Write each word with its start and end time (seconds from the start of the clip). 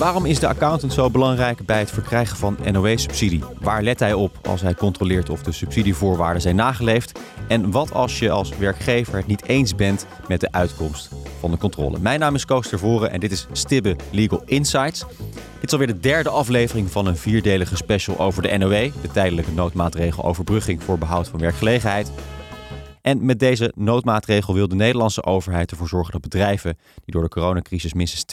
Waarom 0.00 0.24
is 0.24 0.38
de 0.38 0.48
accountant 0.48 0.92
zo 0.92 1.10
belangrijk 1.10 1.66
bij 1.66 1.78
het 1.78 1.90
verkrijgen 1.90 2.36
van 2.36 2.56
NOW-subsidie? 2.72 3.44
Waar 3.58 3.82
let 3.82 3.98
hij 3.98 4.12
op 4.12 4.38
als 4.42 4.60
hij 4.60 4.74
controleert 4.74 5.30
of 5.30 5.42
de 5.42 5.52
subsidievoorwaarden 5.52 6.42
zijn 6.42 6.56
nageleefd? 6.56 7.18
En 7.48 7.70
wat 7.70 7.92
als 7.92 8.18
je 8.18 8.30
als 8.30 8.56
werkgever 8.56 9.16
het 9.16 9.26
niet 9.26 9.44
eens 9.44 9.74
bent 9.74 10.06
met 10.28 10.40
de 10.40 10.52
uitkomst 10.52 11.10
van 11.40 11.50
de 11.50 11.56
controle? 11.56 11.98
Mijn 11.98 12.20
naam 12.20 12.34
is 12.34 12.44
Koos 12.44 12.68
Tervoren 12.68 13.10
en 13.10 13.20
dit 13.20 13.32
is 13.32 13.46
Stibbe 13.52 13.96
Legal 14.10 14.42
Insights. 14.44 15.04
Dit 15.60 15.64
is 15.64 15.72
alweer 15.72 15.86
de 15.86 16.00
derde 16.00 16.30
aflevering 16.30 16.90
van 16.90 17.06
een 17.06 17.16
vierdelige 17.16 17.76
special 17.76 18.18
over 18.18 18.42
de 18.42 18.58
NOW, 18.58 18.90
de 19.02 19.10
tijdelijke 19.12 19.52
noodmaatregel 19.52 20.24
overbrugging 20.24 20.82
voor 20.82 20.98
behoud 20.98 21.28
van 21.28 21.40
werkgelegenheid. 21.40 22.10
En 23.02 23.24
met 23.24 23.38
deze 23.38 23.72
noodmaatregel 23.76 24.54
wil 24.54 24.68
de 24.68 24.74
Nederlandse 24.74 25.24
overheid 25.24 25.70
ervoor 25.70 25.88
zorgen 25.88 26.12
dat 26.12 26.20
bedrijven 26.20 26.78
die 26.94 27.14
door 27.14 27.22
de 27.22 27.28
coronacrisis 27.28 27.94
minstens 27.94 28.24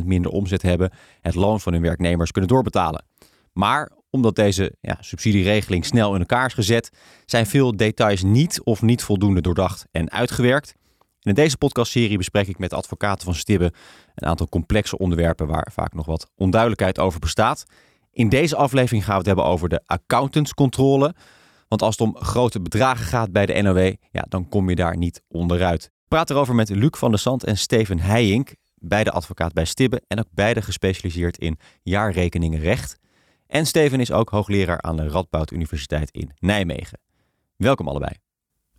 20% 0.00 0.04
minder 0.04 0.30
omzet 0.30 0.62
hebben, 0.62 0.92
het 1.20 1.34
loon 1.34 1.60
van 1.60 1.72
hun 1.72 1.82
werknemers 1.82 2.30
kunnen 2.30 2.50
doorbetalen. 2.50 3.04
Maar 3.52 3.90
omdat 4.10 4.36
deze 4.36 4.74
ja, 4.80 4.96
subsidieregeling 5.00 5.84
snel 5.84 6.14
in 6.14 6.20
elkaar 6.20 6.46
is 6.46 6.54
gezet, 6.54 6.90
zijn 7.26 7.46
veel 7.46 7.76
details 7.76 8.22
niet 8.22 8.62
of 8.62 8.82
niet 8.82 9.02
voldoende 9.02 9.40
doordacht 9.40 9.86
en 9.90 10.10
uitgewerkt. 10.10 10.74
In 11.20 11.34
deze 11.34 11.56
podcastserie 11.56 12.16
bespreek 12.16 12.48
ik 12.48 12.58
met 12.58 12.72
advocaten 12.72 13.24
van 13.24 13.34
Stibbe 13.34 13.72
een 14.14 14.28
aantal 14.28 14.48
complexe 14.48 14.98
onderwerpen 14.98 15.46
waar 15.46 15.68
vaak 15.72 15.94
nog 15.94 16.06
wat 16.06 16.30
onduidelijkheid 16.36 16.98
over 16.98 17.20
bestaat. 17.20 17.64
In 18.12 18.28
deze 18.28 18.56
aflevering 18.56 19.04
gaan 19.04 19.12
we 19.12 19.18
het 19.18 19.26
hebben 19.26 19.44
over 19.44 19.68
de 19.68 19.82
accountantscontrole. 19.86 21.14
Want 21.74 21.86
als 21.86 21.98
het 21.98 22.08
om 22.08 22.24
grote 22.24 22.60
bedragen 22.60 23.04
gaat 23.04 23.32
bij 23.32 23.46
de 23.46 23.62
NOW, 23.62 23.92
ja, 24.10 24.24
dan 24.28 24.48
kom 24.48 24.68
je 24.68 24.74
daar 24.74 24.96
niet 24.96 25.22
onderuit. 25.28 25.84
Ik 25.84 26.08
praat 26.08 26.30
erover 26.30 26.54
met 26.54 26.68
Luc 26.68 26.90
van 26.90 27.10
der 27.10 27.18
Sand 27.18 27.44
en 27.44 27.58
Steven 27.58 27.98
Heijink, 27.98 28.54
beide 28.74 29.10
advocaat 29.10 29.52
bij 29.52 29.64
Stibbe 29.64 30.02
en 30.06 30.18
ook 30.18 30.26
beide 30.30 30.62
gespecialiseerd 30.62 31.38
in 31.38 31.58
jaarrekeningenrecht. 31.82 32.98
En 33.46 33.66
Steven 33.66 34.00
is 34.00 34.12
ook 34.12 34.30
hoogleraar 34.30 34.80
aan 34.82 34.96
de 34.96 35.08
Radboud 35.08 35.50
Universiteit 35.50 36.10
in 36.10 36.30
Nijmegen. 36.38 36.98
Welkom 37.56 37.88
allebei. 37.88 38.12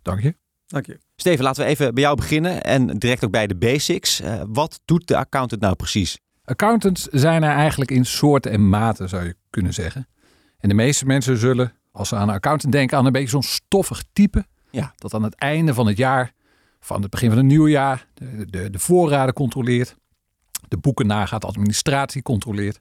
Dank 0.02 0.22
je. 0.22 0.36
Dank 0.66 0.86
je. 0.86 0.98
Steven, 1.16 1.44
laten 1.44 1.64
we 1.64 1.70
even 1.70 1.94
bij 1.94 2.02
jou 2.02 2.16
beginnen 2.16 2.62
en 2.62 2.86
direct 2.86 3.24
ook 3.24 3.30
bij 3.30 3.46
de 3.46 3.56
basics. 3.56 4.20
Uh, 4.20 4.42
wat 4.46 4.80
doet 4.84 5.08
de 5.08 5.16
accountant 5.16 5.60
nou 5.60 5.74
precies? 5.74 6.18
Accountants 6.44 7.02
zijn 7.02 7.42
er 7.42 7.54
eigenlijk 7.54 7.90
in 7.90 8.04
soorten 8.04 8.52
en 8.52 8.68
maten, 8.68 9.08
zou 9.08 9.24
je 9.24 9.36
kunnen 9.50 9.74
zeggen. 9.74 10.08
En 10.58 10.68
de 10.68 10.74
meeste 10.74 11.06
mensen 11.06 11.36
zullen 11.36 11.72
als 11.96 12.08
ze 12.08 12.16
aan 12.16 12.28
een 12.28 12.34
accountant 12.34 12.72
denken, 12.72 12.98
aan 12.98 13.06
een 13.06 13.12
beetje 13.12 13.28
zo'n 13.28 13.42
stoffig 13.42 14.04
type. 14.12 14.46
Ja. 14.70 14.92
Dat 14.96 15.14
aan 15.14 15.22
het 15.22 15.34
einde 15.34 15.74
van 15.74 15.86
het 15.86 15.96
jaar, 15.96 16.32
van 16.80 17.02
het 17.02 17.10
begin 17.10 17.28
van 17.28 17.38
het 17.38 17.46
nieuwe 17.46 17.70
jaar, 17.70 18.06
de, 18.14 18.46
de, 18.50 18.70
de 18.70 18.78
voorraden 18.78 19.34
controleert. 19.34 19.96
De 20.68 20.76
boeken 20.76 21.06
nagaat, 21.06 21.44
administratie 21.44 22.22
controleert. 22.22 22.78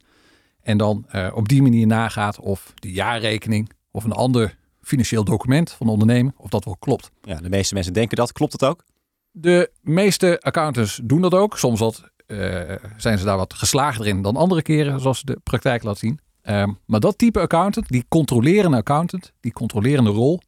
En 0.61 0.77
dan 0.77 1.05
uh, 1.16 1.31
op 1.33 1.47
die 1.47 1.61
manier 1.61 1.88
nagaat 1.88 2.39
of 2.39 2.73
de 2.75 2.91
jaarrekening 2.91 3.72
of 3.91 4.03
een 4.03 4.11
ander 4.11 4.57
financieel 4.81 5.23
document 5.23 5.72
van 5.72 5.85
de 5.85 5.94
onderneming, 5.94 6.33
of 6.38 6.50
dat 6.50 6.66
wel 6.66 6.77
klopt. 6.79 7.11
Ja, 7.22 7.35
de 7.35 7.50
meeste 7.50 7.73
mensen 7.73 7.94
denken 7.94 8.17
dat. 8.17 8.31
Klopt 8.31 8.59
dat 8.59 8.69
ook? 8.69 8.83
De 9.31 9.72
meeste 9.81 10.39
accountants 10.41 11.00
doen 11.03 11.22
dat 11.22 11.33
ook. 11.33 11.57
Soms 11.57 11.79
wat, 11.79 12.03
uh, 12.27 12.61
zijn 12.97 13.17
ze 13.17 13.25
daar 13.25 13.38
wat 13.38 13.53
geslaagder 13.53 14.07
in 14.07 14.22
dan 14.22 14.35
andere 14.35 14.61
keren, 14.61 15.00
zoals 15.00 15.22
de 15.22 15.39
praktijk 15.44 15.83
laat 15.83 15.97
zien. 15.97 16.19
Ehm, 16.45 16.71
maar 16.85 16.99
dat 16.99 17.17
type 17.17 17.39
accountant, 17.39 17.88
die 17.88 18.05
controlerende 18.07 18.77
accountant, 18.77 19.33
die 19.39 19.53
controlerende 19.53 20.09
rol, 20.09 20.41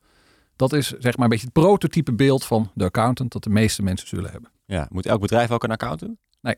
dat 0.55 0.73
is 0.73 0.87
zeg 0.87 1.15
maar 1.15 1.23
een 1.23 1.29
beetje 1.29 1.45
het 1.45 1.53
prototype 1.53 2.13
beeld 2.13 2.45
van 2.45 2.71
de 2.73 2.83
accountant 2.83 3.31
dat 3.31 3.43
de 3.43 3.49
meeste 3.49 3.83
mensen 3.83 4.07
zullen 4.07 4.31
hebben. 4.31 4.51
Ja, 4.65 4.87
moet 4.91 5.05
elk 5.05 5.21
bedrijf 5.21 5.51
ook 5.51 5.63
een 5.63 5.71
accountant? 5.71 6.17
Nee, 6.41 6.55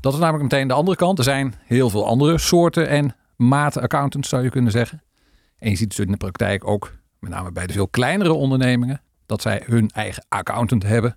dat 0.00 0.12
is 0.12 0.18
namelijk 0.18 0.42
meteen 0.42 0.68
de 0.68 0.74
andere 0.74 0.96
kant. 0.96 1.18
Er 1.18 1.24
zijn 1.24 1.54
heel 1.64 1.90
veel 1.90 2.06
andere 2.06 2.38
soorten 2.38 2.88
en 2.88 3.16
maten 3.36 3.82
accountants 3.82 4.28
zou 4.28 4.42
je 4.42 4.50
kunnen 4.50 4.72
zeggen. 4.72 5.02
En 5.58 5.70
je 5.70 5.76
ziet 5.76 5.88
dus 5.88 5.98
in 5.98 6.10
de 6.10 6.16
praktijk 6.16 6.66
ook, 6.66 6.92
met 7.18 7.30
name 7.30 7.52
bij 7.52 7.66
de 7.66 7.72
veel 7.72 7.88
kleinere 7.88 8.32
ondernemingen, 8.32 9.02
dat 9.26 9.42
zij 9.42 9.62
hun 9.66 9.90
eigen 9.90 10.24
accountant 10.28 10.82
hebben. 10.82 11.16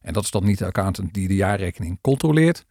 En 0.00 0.12
dat 0.12 0.24
is 0.24 0.30
dan 0.30 0.44
niet 0.44 0.58
de 0.58 0.66
accountant 0.66 1.14
die 1.14 1.28
de 1.28 1.34
jaarrekening 1.34 1.98
controleert, 2.00 2.64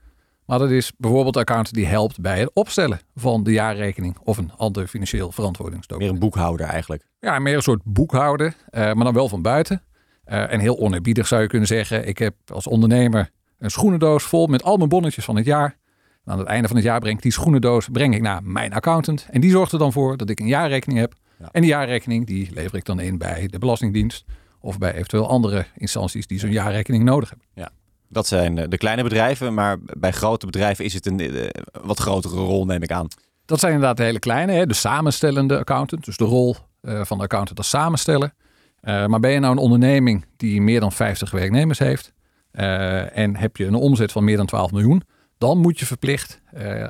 maar 0.49 0.59
dat 0.59 0.69
is 0.69 0.91
bijvoorbeeld 0.97 1.33
de 1.33 1.39
accountant 1.39 1.75
die 1.75 1.85
helpt 1.85 2.21
bij 2.21 2.39
het 2.39 2.51
opstellen 2.53 2.99
van 3.15 3.43
de 3.43 3.51
jaarrekening 3.51 4.17
of 4.23 4.37
een 4.37 4.51
ander 4.57 4.87
financieel 4.87 5.31
verantwoordingsdocument. 5.31 6.11
Meer 6.11 6.21
een 6.21 6.29
boekhouder 6.29 6.65
eigenlijk. 6.65 7.03
Ja, 7.19 7.39
meer 7.39 7.55
een 7.55 7.61
soort 7.61 7.81
boekhouder, 7.83 8.45
uh, 8.47 8.53
maar 8.93 9.03
dan 9.03 9.13
wel 9.13 9.29
van 9.29 9.41
buiten. 9.41 9.83
Uh, 10.25 10.53
en 10.53 10.59
heel 10.59 10.79
oneerbiedig 10.79 11.27
zou 11.27 11.41
je 11.41 11.47
kunnen 11.47 11.67
zeggen, 11.67 12.07
ik 12.07 12.17
heb 12.17 12.35
als 12.53 12.67
ondernemer 12.67 13.29
een 13.57 13.71
schoenendoos 13.71 14.23
vol 14.23 14.47
met 14.47 14.63
al 14.63 14.77
mijn 14.77 14.89
bonnetjes 14.89 15.25
van 15.25 15.35
het 15.35 15.45
jaar. 15.45 15.77
En 16.25 16.31
aan 16.31 16.39
het 16.39 16.47
einde 16.47 16.67
van 16.67 16.77
het 16.77 16.85
jaar 16.85 16.99
breng 16.99 17.15
ik 17.15 17.23
die 17.23 17.31
schoenendoos 17.31 17.87
breng 17.91 18.15
ik 18.15 18.21
naar 18.21 18.43
mijn 18.43 18.73
accountant. 18.73 19.27
En 19.31 19.41
die 19.41 19.51
zorgt 19.51 19.71
er 19.71 19.79
dan 19.79 19.91
voor 19.91 20.17
dat 20.17 20.29
ik 20.29 20.39
een 20.39 20.47
jaarrekening 20.47 20.99
heb. 20.99 21.13
Ja. 21.39 21.49
En 21.51 21.61
die 21.61 21.69
jaarrekening 21.69 22.25
die 22.25 22.49
lever 22.53 22.77
ik 22.77 22.85
dan 22.85 22.99
in 22.99 23.17
bij 23.17 23.47
de 23.47 23.59
Belastingdienst 23.59 24.25
of 24.59 24.77
bij 24.77 24.93
eventueel 24.93 25.29
andere 25.29 25.65
instanties 25.75 26.27
die 26.27 26.39
zo'n 26.39 26.51
jaarrekening 26.51 27.03
nodig 27.03 27.29
hebben. 27.29 27.47
Ja. 27.53 27.71
Dat 28.09 28.27
zijn 28.27 28.55
de 28.69 28.77
kleine 28.77 29.03
bedrijven, 29.03 29.53
maar 29.53 29.77
bij 29.79 30.11
grote 30.11 30.45
bedrijven 30.45 30.85
is 30.85 30.93
het 30.93 31.05
een 31.05 31.19
eh, 31.19 31.49
wat 31.81 31.99
grotere 31.99 32.35
rol, 32.35 32.65
neem 32.65 32.83
ik 32.83 32.91
aan. 32.91 33.07
Dat 33.45 33.59
zijn 33.59 33.73
inderdaad 33.73 33.97
de 33.97 34.03
hele 34.03 34.19
kleine, 34.19 34.51
hè? 34.51 34.65
de 34.65 34.73
samenstellende 34.73 35.57
accountant. 35.57 36.05
Dus 36.05 36.17
de 36.17 36.23
rol 36.23 36.55
uh, 36.81 37.01
van 37.03 37.17
de 37.17 37.23
accountant 37.23 37.57
als 37.57 37.69
samenstellen. 37.69 38.33
Uh, 38.81 39.05
maar 39.05 39.19
ben 39.19 39.31
je 39.31 39.39
nou 39.39 39.53
een 39.53 39.61
onderneming 39.61 40.25
die 40.37 40.61
meer 40.61 40.79
dan 40.79 40.91
50 40.91 41.31
werknemers 41.31 41.79
heeft 41.79 42.13
uh, 42.51 43.17
en 43.17 43.35
heb 43.35 43.57
je 43.57 43.65
een 43.65 43.75
omzet 43.75 44.11
van 44.11 44.23
meer 44.23 44.37
dan 44.37 44.45
12 44.45 44.71
miljoen, 44.71 45.03
dan 45.37 45.57
moet 45.57 45.79
je 45.79 45.85
verplicht 45.85 46.41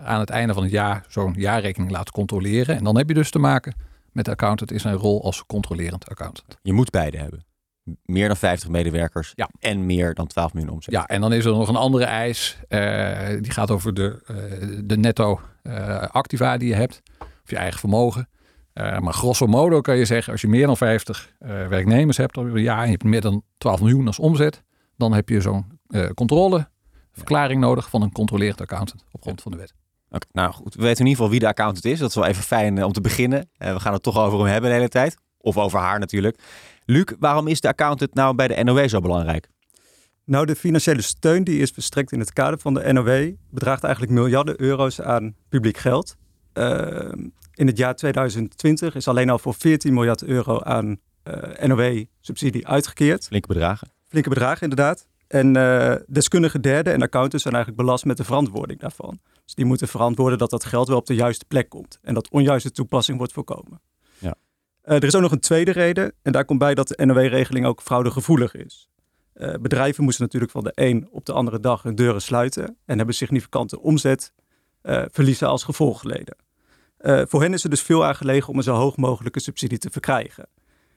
aan 0.03 0.19
het 0.19 0.29
einde 0.29 0.53
van 0.53 0.63
het 0.63 0.71
jaar 0.71 1.05
zo'n 1.07 1.33
jaarrekening 1.37 1.91
laten 1.91 2.13
controleren. 2.13 2.75
En 2.75 2.83
dan 2.83 2.97
heb 2.97 3.07
je 3.07 3.13
dus 3.13 3.31
te 3.31 3.39
maken 3.39 3.73
met 4.11 4.25
de 4.25 4.31
accountant 4.31 4.71
in 4.71 4.79
zijn 4.79 4.95
rol 4.95 5.23
als 5.23 5.45
controlerend 5.45 6.09
accountant. 6.09 6.57
Je 6.61 6.73
moet 6.73 6.89
beide 6.89 7.17
hebben 7.17 7.48
meer 8.05 8.27
dan 8.27 8.37
50 8.37 8.69
medewerkers 8.69 9.31
ja. 9.35 9.49
en 9.59 9.85
meer 9.85 10.13
dan 10.13 10.27
12 10.27 10.53
miljoen 10.53 10.71
omzet. 10.73 10.93
Ja, 10.93 11.07
en 11.07 11.21
dan 11.21 11.33
is 11.33 11.45
er 11.45 11.51
nog 11.51 11.67
een 11.67 11.75
andere 11.75 12.05
eis. 12.05 12.57
Uh, 12.69 13.27
die 13.41 13.51
gaat 13.51 13.71
over 13.71 13.93
de, 13.93 14.21
uh, 14.31 14.79
de 14.83 14.97
netto 14.97 15.39
uh, 15.63 16.01
activa 16.01 16.57
die 16.57 16.67
je 16.67 16.75
hebt. 16.75 17.01
Of 17.19 17.49
je 17.49 17.55
eigen 17.55 17.79
vermogen. 17.79 18.29
maar 18.73 19.13
grosso 19.13 19.47
modo 19.47 19.81
kan 19.81 19.97
je 19.97 20.05
zeggen, 20.05 20.31
als 20.31 20.41
je 20.41 20.47
meer 20.47 20.65
dan 20.65 20.77
50 20.77 21.33
werknemers 21.69 22.17
hebt 22.17 22.37
een 22.37 22.61
jaar 22.61 22.79
en 22.79 22.85
je 22.85 22.91
hebt 22.91 23.03
meer 23.03 23.21
dan 23.21 23.43
12 23.57 23.79
miljoen 23.79 24.07
als 24.07 24.19
omzet, 24.19 24.63
dan 24.97 25.13
heb 25.13 25.29
je 25.29 25.41
zo'n 25.41 25.79
controleverklaring 26.13 27.61
ja. 27.61 27.67
nodig 27.67 27.89
van 27.89 28.01
een 28.01 28.11
controleerd 28.11 28.61
accountant 28.61 29.05
op 29.11 29.21
grond 29.21 29.41
van 29.41 29.51
de 29.51 29.57
wet. 29.57 29.73
Okay, 30.07 30.29
nou 30.31 30.53
goed, 30.53 30.75
we 30.75 30.81
weten 30.81 30.99
in 30.99 31.05
ieder 31.05 31.15
geval 31.15 31.29
wie 31.29 31.39
de 31.39 31.47
accountant 31.47 31.85
is. 31.85 31.99
Dat 31.99 32.09
is 32.09 32.15
wel 32.15 32.25
even 32.25 32.43
fijn 32.43 32.83
om 32.83 32.91
te 32.91 33.01
beginnen. 33.01 33.49
we 33.57 33.79
gaan 33.79 33.93
het 33.93 34.03
toch 34.03 34.17
over 34.17 34.39
hem 34.39 34.47
hebben 34.47 34.69
de 34.69 34.75
hele 34.75 34.89
tijd. 34.89 35.17
Of 35.37 35.57
over 35.57 35.79
haar 35.79 35.99
natuurlijk. 35.99 36.39
Luc, 36.89 37.05
waarom 37.19 37.47
is 37.47 37.61
de 37.61 37.67
accountant 37.67 38.13
nou 38.13 38.35
bij 38.35 38.47
de 38.47 38.63
NOW 38.63 38.89
zo 38.89 38.99
belangrijk? 38.99 39.49
Nou, 40.25 40.45
de 40.45 40.55
financiële 40.55 41.01
steun 41.01 41.43
die 41.43 41.59
is 41.59 41.69
verstrekt 41.69 42.11
in 42.11 42.19
het 42.19 42.33
kader 42.33 42.59
van 42.59 42.73
de 42.73 42.93
NOW 42.93 43.33
bedraagt 43.49 43.83
eigenlijk 43.83 44.13
miljarden 44.13 44.61
euro's 44.61 45.01
aan 45.01 45.35
publiek 45.49 45.77
geld. 45.77 46.15
Uh, 46.53 47.11
in 47.53 47.67
het 47.67 47.77
jaar 47.77 47.95
2020 47.95 48.95
is 48.95 49.07
alleen 49.07 49.29
al 49.29 49.39
voor 49.39 49.53
14 49.53 49.93
miljard 49.93 50.23
euro 50.23 50.59
aan 50.59 50.97
uh, 51.23 51.63
eh, 51.63 51.69
NOW-subsidie 51.69 52.67
uitgekeerd. 52.67 53.27
Flinke 53.27 53.47
bedragen. 53.47 53.91
Flinke 54.07 54.29
bedragen, 54.29 54.61
inderdaad. 54.61 55.07
En 55.27 55.55
uh, 55.55 55.95
deskundige 56.07 56.59
derden 56.59 56.93
en 56.93 57.01
accountants 57.01 57.43
zijn 57.43 57.55
eigenlijk 57.55 57.85
belast 57.85 58.05
met 58.05 58.17
de 58.17 58.23
verantwoording 58.23 58.79
daarvan. 58.79 59.19
Dus 59.45 59.55
die 59.55 59.65
moeten 59.65 59.87
verantwoorden 59.87 60.37
dat 60.37 60.49
dat 60.49 60.65
geld 60.65 60.87
wel 60.87 60.97
op 60.97 61.05
de 61.05 61.15
juiste 61.15 61.45
plek 61.47 61.69
komt 61.69 61.99
en 62.01 62.13
dat 62.13 62.29
onjuiste 62.29 62.71
toepassing 62.71 63.17
wordt 63.17 63.33
voorkomen. 63.33 63.81
Uh, 64.89 64.95
er 64.95 65.03
is 65.03 65.15
ook 65.15 65.21
nog 65.21 65.31
een 65.31 65.39
tweede 65.39 65.71
reden. 65.71 66.13
En 66.21 66.31
daar 66.31 66.45
komt 66.45 66.59
bij 66.59 66.75
dat 66.75 66.87
de 66.87 67.05
NOW-regeling 67.05 67.65
ook 67.65 67.81
fraudegevoelig 67.81 68.55
is. 68.55 68.89
Uh, 69.35 69.53
bedrijven 69.61 70.03
moesten 70.03 70.23
natuurlijk 70.23 70.51
van 70.51 70.63
de 70.63 70.71
een 70.75 71.07
op 71.11 71.25
de 71.25 71.33
andere 71.33 71.59
dag 71.59 71.83
hun 71.83 71.95
deuren 71.95 72.21
sluiten. 72.21 72.77
En 72.85 72.97
hebben 72.97 73.15
significante 73.15 73.81
omzet 73.81 74.33
uh, 74.83 75.03
verliezen 75.11 75.47
als 75.47 75.63
gevolg 75.63 75.99
geleden. 75.99 76.37
voor 77.27 77.41
hen 77.41 77.53
is 77.53 77.63
er 77.63 77.69
dus 77.69 77.81
veel 77.81 78.05
aangelegen 78.05 78.49
om 78.49 78.57
een 78.57 78.63
zo 78.63 78.75
hoog 78.75 78.97
mogelijke 78.97 79.39
subsidie 79.39 79.77
te 79.77 79.89
verkrijgen. 79.89 80.47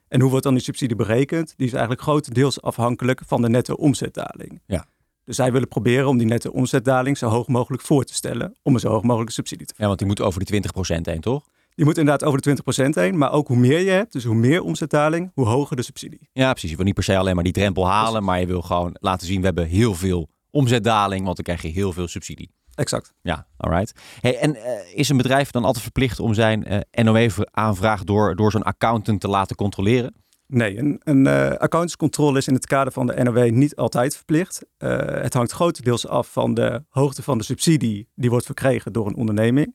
En 0.09 0.21
hoe 0.21 0.31
wordt 0.31 0.44
dan 0.44 0.55
die 0.55 0.62
subsidie 0.62 0.97
berekend? 0.97 1.55
Die 1.56 1.67
is 1.67 1.73
eigenlijk 1.73 2.03
grotendeels 2.03 2.62
afhankelijk 2.62 3.21
van 3.27 3.43
de 3.43 3.49
netto 3.49 3.75
omzetdaling. 3.75 4.62
Ja. 4.67 4.87
Dus 5.25 5.37
zij 5.37 5.53
willen 5.53 5.69
proberen 5.69 6.09
om 6.09 6.19
die 6.19 6.27
netto 6.27 6.50
omzetdaling 6.50 7.19
zo 7.19 7.29
hoog 7.29 7.49
mogelijk 7.49 7.83
voor 7.83 8.05
te 8.05 8.15
stellen. 8.15 8.56
Om 8.62 8.75
een 8.75 8.81
zo 8.81 8.89
hoog 8.89 9.03
mogelijke 9.03 9.33
subsidie 9.33 9.67
te 9.67 9.75
verkrijgen. 9.75 9.83
Ja, 9.83 9.87
want 9.87 9.99
die 9.99 10.09
moet 10.09 10.21
over 10.21 10.44
die 10.44 10.97
20% 10.99 11.12
heen, 11.12 11.21
toch? 11.21 11.49
Je 11.75 11.85
moet 11.85 11.99
inderdaad 11.99 12.29
over 12.29 12.43
de 12.43 12.57
20% 12.85 12.89
heen. 12.89 13.19
Maar 13.19 13.33
ook 13.33 13.49
hoe 13.49 13.57
meer 13.57 13.81
je 13.81 13.91
hebt, 13.91 14.13
dus 14.13 14.25
hoe 14.25 14.35
meer 14.35 14.63
omzetdaling, 14.63 15.31
hoe 15.35 15.47
hoger 15.47 15.77
de 15.77 15.83
subsidie. 15.83 16.29
Ja, 16.33 16.51
precies. 16.51 16.71
Je 16.71 16.77
wil 16.77 16.85
niet 16.85 16.95
per 16.95 17.05
se 17.05 17.17
alleen 17.17 17.35
maar 17.35 17.45
die 17.45 17.53
drempel 17.53 17.89
halen. 17.89 18.25
Maar 18.25 18.41
je 18.41 18.47
wil 18.47 18.63
gewoon 18.63 18.97
laten 19.01 19.27
zien, 19.27 19.39
we 19.39 19.45
hebben 19.47 19.67
heel 19.67 19.95
veel 19.95 20.29
omzetdaling. 20.51 21.25
Want 21.25 21.37
dan 21.37 21.45
krijg 21.45 21.63
je 21.63 21.81
heel 21.81 21.93
veel 21.93 22.09
subsidie. 22.09 22.51
Exact. 22.75 23.15
Ja, 23.23 23.47
alright. 23.57 23.93
Hey, 24.21 24.39
en 24.39 24.55
uh, 24.55 24.63
is 24.95 25.09
een 25.09 25.17
bedrijf 25.17 25.51
dan 25.51 25.65
altijd 25.65 25.83
verplicht 25.83 26.21
om 26.21 26.35
zijn 26.35 26.73
uh, 26.73 27.05
NOW-aanvraag 27.05 28.05
door, 28.05 28.37
door 28.37 28.51
zo'n 28.51 28.63
accountant 28.63 29.21
te 29.21 29.29
laten 29.29 29.57
controleren? 29.57 30.15
Nee, 30.47 30.79
een, 30.79 31.01
een 31.05 31.27
uh, 31.27 31.51
accountantscontrole 31.51 32.39
is 32.39 32.49
in 32.49 32.55
het 32.55 32.67
kader 32.67 32.93
van 32.93 33.07
de 33.07 33.23
NOW 33.23 33.51
niet 33.51 33.77
altijd 33.77 34.17
verplicht. 34.17 34.65
Het 34.79 35.35
hangt 35.35 35.53
grotendeels 35.53 36.07
af 36.07 36.33
van 36.33 36.55
de 36.55 36.85
hoogte 36.89 37.23
van 37.23 37.39
de 37.39 37.45
subsidie 37.45 38.09
die 38.15 38.31
wordt 38.31 38.47
verkregen 38.47 38.93
door 38.93 39.07
een 39.07 39.17
onderneming. 39.17 39.75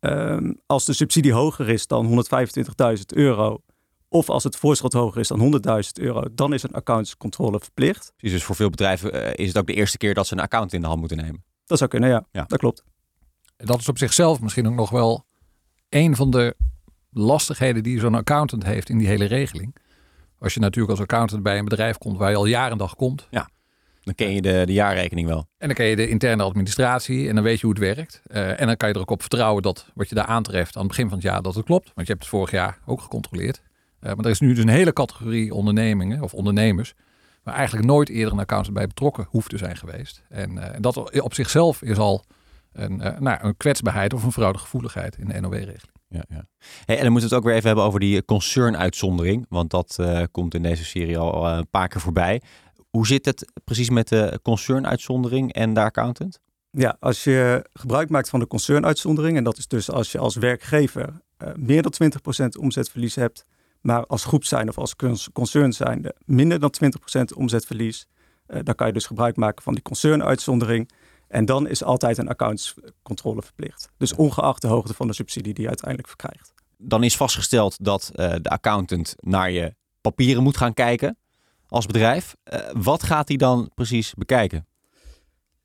Uh, 0.00 0.50
als 0.66 0.84
de 0.84 0.92
subsidie 0.92 1.32
hoger 1.32 1.68
is 1.68 1.86
dan 1.86 2.24
125.000 2.96 3.02
euro, 3.06 3.62
of 4.08 4.28
als 4.28 4.44
het 4.44 4.56
voorschot 4.56 4.92
hoger 4.92 5.20
is 5.20 5.28
dan 5.28 5.62
100.000 5.66 5.80
euro, 5.92 6.24
dan 6.32 6.54
is 6.54 6.62
een 6.62 6.72
accountantscontrole 6.72 7.60
verplicht. 7.60 8.12
Precies, 8.16 8.36
dus 8.36 8.46
voor 8.46 8.56
veel 8.56 8.70
bedrijven 8.70 9.14
uh, 9.14 9.30
is 9.34 9.48
het 9.48 9.58
ook 9.58 9.66
de 9.66 9.74
eerste 9.74 9.96
keer 9.96 10.14
dat 10.14 10.26
ze 10.26 10.34
een 10.34 10.40
account 10.40 10.72
in 10.72 10.80
de 10.80 10.86
hand 10.86 11.00
moeten 11.00 11.16
nemen. 11.16 11.44
Dat 11.66 11.78
zou 11.78 11.90
kunnen, 11.90 12.08
ja. 12.08 12.26
ja. 12.32 12.44
Dat 12.44 12.58
klopt. 12.58 12.84
Dat 13.56 13.78
is 13.78 13.88
op 13.88 13.98
zichzelf 13.98 14.40
misschien 14.40 14.66
ook 14.66 14.74
nog 14.74 14.90
wel 14.90 15.26
een 15.88 16.16
van 16.16 16.30
de 16.30 16.56
lastigheden 17.10 17.82
die 17.82 18.00
zo'n 18.00 18.14
accountant 18.14 18.64
heeft 18.64 18.88
in 18.88 18.98
die 18.98 19.06
hele 19.06 19.24
regeling. 19.24 19.76
Als 20.38 20.54
je 20.54 20.60
natuurlijk 20.60 20.90
als 20.90 21.00
accountant 21.00 21.42
bij 21.42 21.58
een 21.58 21.64
bedrijf 21.64 21.98
komt 21.98 22.18
waar 22.18 22.30
je 22.30 22.36
al 22.36 22.46
jaren 22.46 22.78
dag 22.78 22.94
komt. 22.94 23.26
Ja, 23.30 23.48
dan 24.08 24.26
ken 24.26 24.34
je 24.34 24.42
de, 24.42 24.62
de 24.66 24.72
jaarrekening 24.72 25.26
wel. 25.26 25.46
En 25.58 25.66
dan 25.66 25.76
ken 25.76 25.86
je 25.86 25.96
de 25.96 26.08
interne 26.08 26.42
administratie 26.42 27.28
en 27.28 27.34
dan 27.34 27.44
weet 27.44 27.60
je 27.60 27.66
hoe 27.66 27.74
het 27.74 27.96
werkt. 27.96 28.22
Uh, 28.26 28.60
en 28.60 28.66
dan 28.66 28.76
kan 28.76 28.88
je 28.88 28.94
er 28.94 29.00
ook 29.00 29.10
op 29.10 29.20
vertrouwen 29.20 29.62
dat 29.62 29.86
wat 29.94 30.08
je 30.08 30.14
daar 30.14 30.24
aantreft 30.24 30.76
aan 30.76 30.82
het 30.82 30.90
begin 30.90 31.08
van 31.08 31.18
het 31.18 31.26
jaar, 31.26 31.42
dat 31.42 31.54
het 31.54 31.64
klopt. 31.64 31.90
Want 31.94 32.06
je 32.06 32.12
hebt 32.12 32.24
het 32.24 32.34
vorig 32.34 32.50
jaar 32.50 32.78
ook 32.86 33.00
gecontroleerd. 33.00 33.62
Uh, 34.00 34.12
maar 34.14 34.24
er 34.24 34.30
is 34.30 34.40
nu 34.40 34.54
dus 34.54 34.64
een 34.64 34.68
hele 34.68 34.92
categorie 34.92 35.54
ondernemingen 35.54 36.22
of 36.22 36.34
ondernemers 36.34 36.94
waar 37.42 37.54
eigenlijk 37.54 37.86
nooit 37.86 38.08
eerder 38.08 38.32
een 38.32 38.38
accountant 38.38 38.74
bij 38.74 38.86
betrokken 38.86 39.26
hoeft 39.30 39.50
te 39.50 39.58
zijn 39.58 39.76
geweest. 39.76 40.22
En, 40.28 40.52
uh, 40.52 40.74
en 40.74 40.82
dat 40.82 41.20
op 41.20 41.34
zichzelf 41.34 41.82
is 41.82 41.96
al 41.96 42.24
een, 42.72 42.96
nou, 42.96 43.38
een 43.40 43.56
kwetsbaarheid 43.56 44.14
of 44.14 44.24
een 44.24 44.32
fraudegevoeligheid 44.32 45.16
in 45.18 45.28
de 45.28 45.40
NOW-regeling 45.40 45.98
ja, 46.08 46.24
ja. 46.28 46.46
Hey, 46.84 46.96
en 46.96 47.02
dan 47.02 47.12
moeten 47.12 47.28
we 47.28 47.34
het 47.34 47.44
ook 47.44 47.44
weer 47.44 47.54
even 47.54 47.66
hebben 47.66 47.84
over 47.84 48.00
die 48.00 48.24
concernuitzondering. 48.24 49.46
Want 49.48 49.70
dat 49.70 49.96
uh, 50.00 50.22
komt 50.30 50.54
in 50.54 50.62
deze 50.62 50.84
serie 50.84 51.18
al 51.18 51.48
een 51.48 51.70
paar 51.70 51.88
keer 51.88 52.00
voorbij. 52.00 52.42
Hoe 52.90 53.06
zit 53.06 53.24
het 53.24 53.52
precies 53.64 53.90
met 53.90 54.08
de 54.08 54.40
concernuitzondering 54.42 55.52
en 55.52 55.74
de 55.74 55.80
accountant? 55.80 56.38
Ja, 56.70 56.96
als 57.00 57.24
je 57.24 57.64
gebruik 57.72 58.08
maakt 58.08 58.28
van 58.28 58.40
de 58.40 58.46
concernuitzondering, 58.46 59.36
en 59.36 59.44
dat 59.44 59.58
is 59.58 59.66
dus 59.66 59.90
als 59.90 60.12
je 60.12 60.18
als 60.18 60.36
werkgever 60.36 61.20
uh, 61.38 61.48
meer 61.54 61.82
dan 61.82 61.92
20% 62.42 62.46
omzetverlies 62.58 63.14
hebt, 63.14 63.44
maar 63.80 64.06
als 64.06 64.24
groep 64.24 64.44
zijn 64.44 64.68
of 64.68 64.78
als 64.78 64.94
concern 65.32 65.72
zijnde 65.72 66.14
minder 66.24 66.60
dan 66.60 66.72
20% 67.14 67.36
omzetverlies, 67.36 68.06
dan 68.46 68.74
kan 68.74 68.86
je 68.86 68.92
dus 68.92 69.06
gebruik 69.06 69.36
maken 69.36 69.62
van 69.62 69.74
die 69.74 69.82
concernuitzondering. 69.82 70.90
En 71.28 71.44
dan 71.44 71.68
is 71.68 71.82
altijd 71.84 72.18
een 72.18 72.28
accountscontrole 72.28 73.42
verplicht. 73.42 73.88
Dus 73.96 74.14
ongeacht 74.14 74.62
de 74.62 74.68
hoogte 74.68 74.94
van 74.94 75.06
de 75.06 75.12
subsidie 75.12 75.54
die 75.54 75.62
je 75.62 75.68
uiteindelijk 75.68 76.08
verkrijgt. 76.08 76.52
Dan 76.76 77.02
is 77.02 77.16
vastgesteld 77.16 77.84
dat 77.84 78.10
uh, 78.14 78.34
de 78.42 78.48
accountant 78.48 79.14
naar 79.20 79.50
je 79.50 79.74
papieren 80.00 80.42
moet 80.42 80.56
gaan 80.56 80.74
kijken 80.74 81.16
als 81.68 81.86
bedrijf. 81.86 82.36
Uh, 82.52 82.60
wat 82.72 83.02
gaat 83.02 83.28
hij 83.28 83.36
dan 83.36 83.70
precies 83.74 84.14
bekijken? 84.14 84.66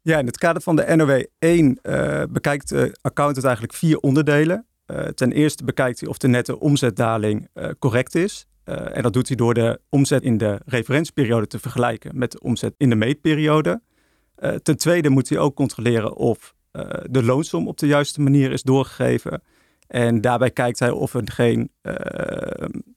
Ja, 0.02 0.20
in 0.20 0.26
het 0.26 0.38
kader 0.38 0.62
van 0.62 0.76
de 0.76 0.96
NOW 0.96 1.24
1 1.40 1.80
uh, 1.84 2.24
bekijkt 2.30 2.70
de 2.70 2.98
accountant 3.02 3.46
eigenlijk 3.46 3.76
vier 3.76 3.98
onderdelen. 3.98 4.66
ten 5.16 5.32
eerste 5.32 5.64
bekijkt 5.64 6.00
hij 6.00 6.10
of 6.10 6.18
de 6.18 6.28
nette 6.28 6.60
omzetdaling 6.60 7.50
correct 7.80 8.16
is. 8.16 8.48
en 8.64 9.02
dat 9.02 9.14
doet 9.14 9.28
hij 9.28 9.38
door 9.38 9.54
de 9.54 9.82
omzet 9.90 10.24
in 10.24 10.38
de 10.38 10.60
referentieperiode 10.66 11.48
te 11.48 11.60
vergelijken 11.60 12.18
met 12.18 12.32
de 12.32 12.40
omzet 12.40 12.74
in 12.78 12.90
de 12.90 12.96
meetperiode. 12.96 13.82
Ten 14.64 14.78
tweede 14.78 15.10
moet 15.10 15.30
hij 15.30 15.38
ook 15.38 15.56
controleren 15.56 16.16
of 16.16 16.54
de 17.10 17.24
loonsom 17.24 17.68
op 17.68 17.78
de 17.78 17.88
juiste 17.88 18.22
manier 18.22 18.52
is 18.52 18.62
doorgegeven. 18.62 19.42
En 19.88 20.22
daarbij 20.22 20.52
kijkt 20.52 20.80
hij 20.80 20.92
of, 20.92 21.14
er 21.14 21.22
geen, 21.26 21.72
uh, 21.82 21.96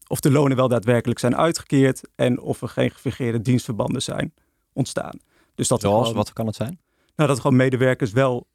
of 0.06 0.20
de 0.20 0.30
lonen 0.30 0.56
wel 0.56 0.68
daadwerkelijk 0.68 1.18
zijn 1.18 1.36
uitgekeerd 1.36 2.00
en 2.14 2.40
of 2.40 2.62
er 2.62 2.68
geen 2.68 2.90
gefingeerde 2.90 3.40
dienstverbanden 3.40 4.02
zijn 4.02 4.34
ontstaan. 4.72 5.20
Dus 5.54 5.68
dat 5.68 5.80
Zoals, 5.80 6.00
gewoon, 6.00 6.16
wat 6.16 6.32
kan 6.32 6.46
het 6.46 6.56
zijn? 6.56 6.80
Nou, 7.16 7.28
dat 7.28 7.40
gewoon 7.40 7.56
medewerkers 7.56 8.12
wel 8.12 8.46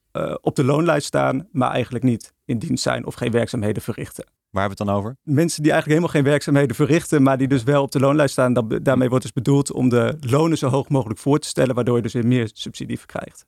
op 0.42 0.56
de 0.56 0.64
loonlijst 0.64 1.08
staan, 1.08 1.48
maar 1.52 1.72
eigenlijk 1.72 2.04
niet 2.04 2.34
in 2.46 2.60
dienst 2.60 2.84
zijn 2.84 3.06
of 3.06 3.14
geen 3.14 3.32
werkzaamheden 3.32 3.84
verrichten. 3.84 4.26
Waar 4.52 4.62
hebben 4.62 4.86
we 4.86 4.92
het 4.92 4.94
dan 4.94 5.04
over? 5.04 5.18
Mensen 5.24 5.64
die 5.64 5.72
eigenlijk 5.72 6.00
helemaal 6.00 6.22
geen 6.22 6.32
werkzaamheden 6.32 6.76
verrichten, 6.76 7.24
maar 7.24 7.38
die 7.38 7.48
dus 7.48 7.64
wel 7.64 7.82
op 7.82 7.92
de 7.92 8.00
loonlijst 8.00 8.32
staan. 8.32 8.54
Dat, 8.54 8.86
daarmee 8.86 9.10
wordt 9.10 9.24
dus 9.24 9.34
bedoeld 9.34 9.72
om 9.72 9.90
de 9.90 10.18
lonen 10.20 10.58
zo 10.58 10.68
hoog 10.68 10.90
mogelijk 10.90 11.20
voor 11.20 11.40
te 11.40 11.48
stellen, 11.48 11.76
waardoor 11.76 11.96
je 11.96 12.02
dus 12.02 12.14
weer 12.14 12.28
meer 12.28 12.50
subsidie 12.54 12.98
verkrijgt. 12.98 13.46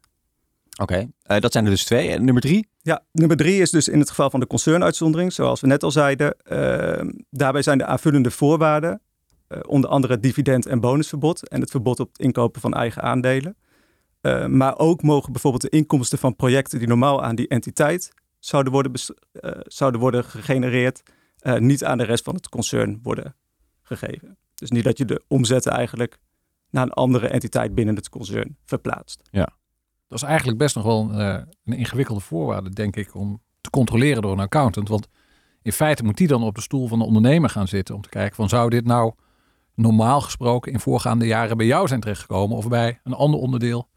Oké, 0.81 0.93
okay. 0.93 1.37
uh, 1.37 1.41
dat 1.41 1.51
zijn 1.51 1.65
er 1.65 1.71
dus 1.71 1.85
twee. 1.85 2.09
En 2.09 2.23
nummer 2.23 2.41
drie? 2.41 2.67
Ja, 2.81 3.03
nummer 3.11 3.37
drie 3.37 3.61
is 3.61 3.71
dus 3.71 3.87
in 3.87 3.99
het 3.99 4.09
geval 4.09 4.29
van 4.29 4.39
de 4.39 4.47
concernuitzondering, 4.47 5.33
zoals 5.33 5.61
we 5.61 5.67
net 5.67 5.83
al 5.83 5.91
zeiden. 5.91 6.35
Uh, 6.51 7.09
daarbij 7.29 7.61
zijn 7.61 7.77
de 7.77 7.85
aanvullende 7.85 8.31
voorwaarden, 8.31 9.01
uh, 9.49 9.59
onder 9.67 9.89
andere 9.89 10.13
het 10.13 10.23
dividend- 10.23 10.65
en 10.65 10.79
bonusverbod 10.79 11.47
en 11.47 11.61
het 11.61 11.71
verbod 11.71 11.99
op 11.99 12.07
het 12.07 12.19
inkopen 12.19 12.61
van 12.61 12.73
eigen 12.73 13.01
aandelen. 13.01 13.55
Eh, 14.21 14.45
maar 14.45 14.77
ook 14.77 15.01
mogen 15.01 15.31
bijvoorbeeld 15.31 15.61
de 15.63 15.69
inkomsten 15.69 16.17
van 16.17 16.35
projecten 16.35 16.79
die 16.79 16.87
normaal 16.87 17.23
aan 17.23 17.35
die 17.35 17.47
entiteit 17.47 18.11
zouden 18.39 18.73
worden, 18.73 18.91
uh, 19.33 19.51
zouden 19.63 19.99
worden 19.99 20.23
gegenereerd, 20.23 21.01
niet 21.57 21.83
aan 21.83 21.97
de 21.97 22.03
rest 22.03 22.23
van 22.23 22.35
het 22.35 22.49
concern 22.49 22.99
worden 23.01 23.35
gegeven. 23.81 24.37
Dus 24.55 24.69
niet 24.69 24.83
dat 24.83 24.97
je 24.97 25.05
de 25.05 25.23
omzetten 25.27 25.71
eigenlijk 25.71 26.17
naar 26.69 26.83
een 26.83 26.93
andere 26.93 27.27
entiteit 27.27 27.75
binnen 27.75 27.95
het 27.95 28.09
concern 28.09 28.57
verplaatst. 28.65 29.21
Ja. 29.31 29.49
Dat 30.07 30.21
is 30.21 30.27
eigenlijk 30.27 30.57
best 30.57 30.75
nog 30.75 30.83
wel 30.85 31.11
uh, 31.11 31.41
een 31.65 31.77
ingewikkelde 31.77 32.21
voorwaarde, 32.21 32.69
denk 32.69 32.95
ik, 32.95 33.15
om 33.15 33.41
te 33.61 33.69
controleren 33.69 34.21
door 34.21 34.31
een 34.31 34.39
accountant. 34.39 34.87
Want 34.87 35.07
in 35.61 35.71
feite 35.71 36.03
moet 36.03 36.17
die 36.17 36.27
dan 36.27 36.43
op 36.43 36.55
de 36.55 36.61
stoel 36.61 36.87
van 36.87 36.99
de 36.99 37.05
ondernemer 37.05 37.49
gaan 37.49 37.67
zitten 37.67 37.95
om 37.95 38.01
te 38.01 38.09
kijken 38.09 38.35
van 38.35 38.49
zou 38.49 38.69
dit 38.69 38.85
nou 38.85 39.13
normaal 39.75 40.21
gesproken 40.21 40.71
in 40.71 40.79
voorgaande 40.79 41.25
jaren 41.25 41.57
bij 41.57 41.65
jou 41.65 41.87
zijn 41.87 41.99
terechtgekomen 41.99 42.57
of 42.57 42.67
bij 42.67 42.99
een 43.03 43.13
ander 43.13 43.39
onderdeel 43.39 43.89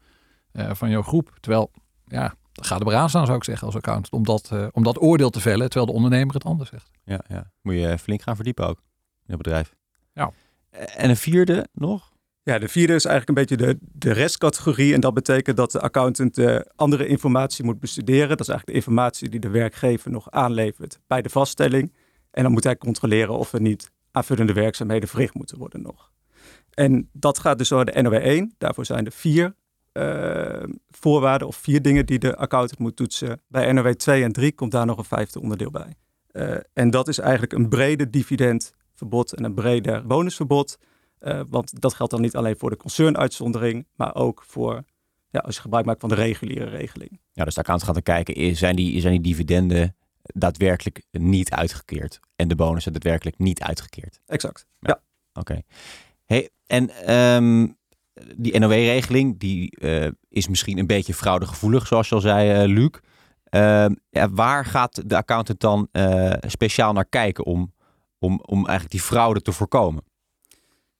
van 0.53 0.89
jouw 0.89 1.01
groep. 1.01 1.37
Terwijl, 1.39 1.71
ja, 2.05 2.35
ga 2.61 2.79
er 2.79 2.85
maar 2.85 2.95
aan 2.95 3.09
staan, 3.09 3.25
zou 3.25 3.37
ik 3.37 3.43
zeggen, 3.43 3.65
als 3.65 3.75
accountant. 3.75 4.13
Om 4.13 4.23
dat, 4.23 4.49
uh, 4.53 4.67
om 4.71 4.83
dat 4.83 5.01
oordeel 5.01 5.29
te 5.29 5.39
vellen, 5.39 5.69
terwijl 5.69 5.85
de 5.85 5.97
ondernemer 5.97 6.33
het 6.33 6.43
anders 6.43 6.69
zegt. 6.69 6.91
Ja, 7.03 7.23
ja. 7.27 7.51
moet 7.61 7.75
je 7.75 7.97
flink 7.97 8.21
gaan 8.21 8.35
verdiepen 8.35 8.67
ook 8.67 8.77
in 9.25 9.33
het 9.33 9.37
bedrijf. 9.37 9.75
Ja. 10.13 10.31
En 10.95 11.09
een 11.09 11.17
vierde 11.17 11.67
nog? 11.73 12.15
Ja, 12.47 12.59
de 12.59 12.67
vierde 12.67 12.93
is 12.93 13.05
eigenlijk 13.05 13.27
een 13.27 13.45
beetje 13.45 13.65
de, 13.65 13.77
de 13.93 14.11
restcategorie. 14.11 14.93
En 14.93 14.99
dat 14.99 15.13
betekent 15.13 15.57
dat 15.57 15.71
de 15.71 15.79
accountant 15.79 16.35
de 16.35 16.71
andere 16.75 17.07
informatie 17.07 17.65
moet 17.65 17.79
bestuderen. 17.79 18.27
Dat 18.27 18.39
is 18.39 18.47
eigenlijk 18.47 18.67
de 18.67 18.85
informatie 18.85 19.29
die 19.29 19.39
de 19.39 19.49
werkgever 19.49 20.11
nog 20.11 20.31
aanlevert 20.31 20.99
bij 21.07 21.21
de 21.21 21.29
vaststelling. 21.29 21.93
En 22.31 22.43
dan 22.43 22.51
moet 22.51 22.63
hij 22.63 22.77
controleren 22.77 23.37
of 23.37 23.53
er 23.53 23.61
niet 23.61 23.91
aanvullende 24.11 24.53
werkzaamheden 24.53 25.09
verricht 25.09 25.33
moeten 25.33 25.57
worden 25.57 25.81
nog. 25.81 26.11
En 26.73 27.09
dat 27.13 27.39
gaat 27.39 27.57
dus 27.57 27.69
door 27.69 27.85
de 27.85 28.01
NOW 28.01 28.13
1. 28.13 28.53
Daarvoor 28.57 28.85
zijn 28.85 29.05
er 29.05 29.11
vier 29.11 29.55
uh, 29.93 30.63
voorwaarden 30.89 31.47
of 31.47 31.55
vier 31.55 31.81
dingen 31.81 32.05
die 32.05 32.19
de 32.19 32.35
accountant 32.35 32.79
moet 32.79 32.95
toetsen. 32.95 33.41
Bij 33.47 33.71
NOW 33.71 33.93
2 33.93 34.23
en 34.23 34.31
3 34.31 34.51
komt 34.51 34.71
daar 34.71 34.85
nog 34.85 34.97
een 34.97 35.03
vijfde 35.03 35.41
onderdeel 35.41 35.71
bij. 35.71 35.95
Uh, 36.31 36.57
en 36.73 36.89
dat 36.89 37.07
is 37.07 37.17
eigenlijk 37.19 37.53
een 37.53 37.69
brede 37.69 38.09
dividendverbod 38.09 39.33
en 39.33 39.43
een 39.43 39.53
breder 39.53 40.05
bonusverbod. 40.05 40.77
Uh, 41.19 41.41
want 41.49 41.81
dat 41.81 41.93
geldt 41.93 42.11
dan 42.11 42.21
niet 42.21 42.35
alleen 42.35 42.57
voor 42.57 42.69
de 42.69 42.77
concernuitzondering, 42.77 43.87
maar 43.95 44.15
ook 44.15 44.43
voor 44.47 44.83
ja, 45.29 45.39
als 45.39 45.55
je 45.55 45.61
gebruik 45.61 45.85
maakt 45.85 45.99
van 45.99 46.09
de 46.09 46.15
reguliere 46.15 46.69
regeling. 46.69 47.19
Ja, 47.33 47.43
dus 47.43 47.53
de 47.53 47.59
accountant 47.59 47.83
gaat 47.83 48.05
dan 48.05 48.15
kijken, 48.15 48.55
zijn 48.55 48.75
die, 48.75 49.01
zijn 49.01 49.13
die 49.13 49.33
dividenden 49.33 49.95
daadwerkelijk 50.21 51.03
niet 51.11 51.51
uitgekeerd 51.51 52.19
en 52.35 52.47
de 52.47 52.55
bonussen 52.55 52.91
daadwerkelijk 52.93 53.37
niet 53.37 53.61
uitgekeerd? 53.61 54.19
Exact, 54.25 54.65
ja. 54.79 54.89
ja. 54.89 55.01
Oké. 55.33 55.51
Okay. 55.51 55.63
Hey, 56.25 56.49
en 56.65 57.15
um, 57.15 57.77
die 58.35 58.59
NOW-regeling, 58.59 59.39
die 59.39 59.77
uh, 59.79 60.07
is 60.29 60.47
misschien 60.47 60.77
een 60.77 60.87
beetje 60.87 61.13
fraudegevoelig, 61.13 61.87
zoals 61.87 62.09
je 62.09 62.15
al 62.15 62.21
zei, 62.21 62.63
uh, 62.63 62.73
Luc. 62.73 62.89
Uh, 63.49 63.85
ja, 64.09 64.29
waar 64.29 64.65
gaat 64.65 65.09
de 65.09 65.15
accountant 65.15 65.59
dan 65.59 65.89
speciaal 66.47 66.93
naar 66.93 67.05
kijken 67.05 67.45
om, 67.45 67.73
om, 68.19 68.41
om 68.45 68.57
eigenlijk 68.57 68.91
die 68.91 69.01
fraude 69.01 69.41
te 69.41 69.51
voorkomen? 69.51 70.03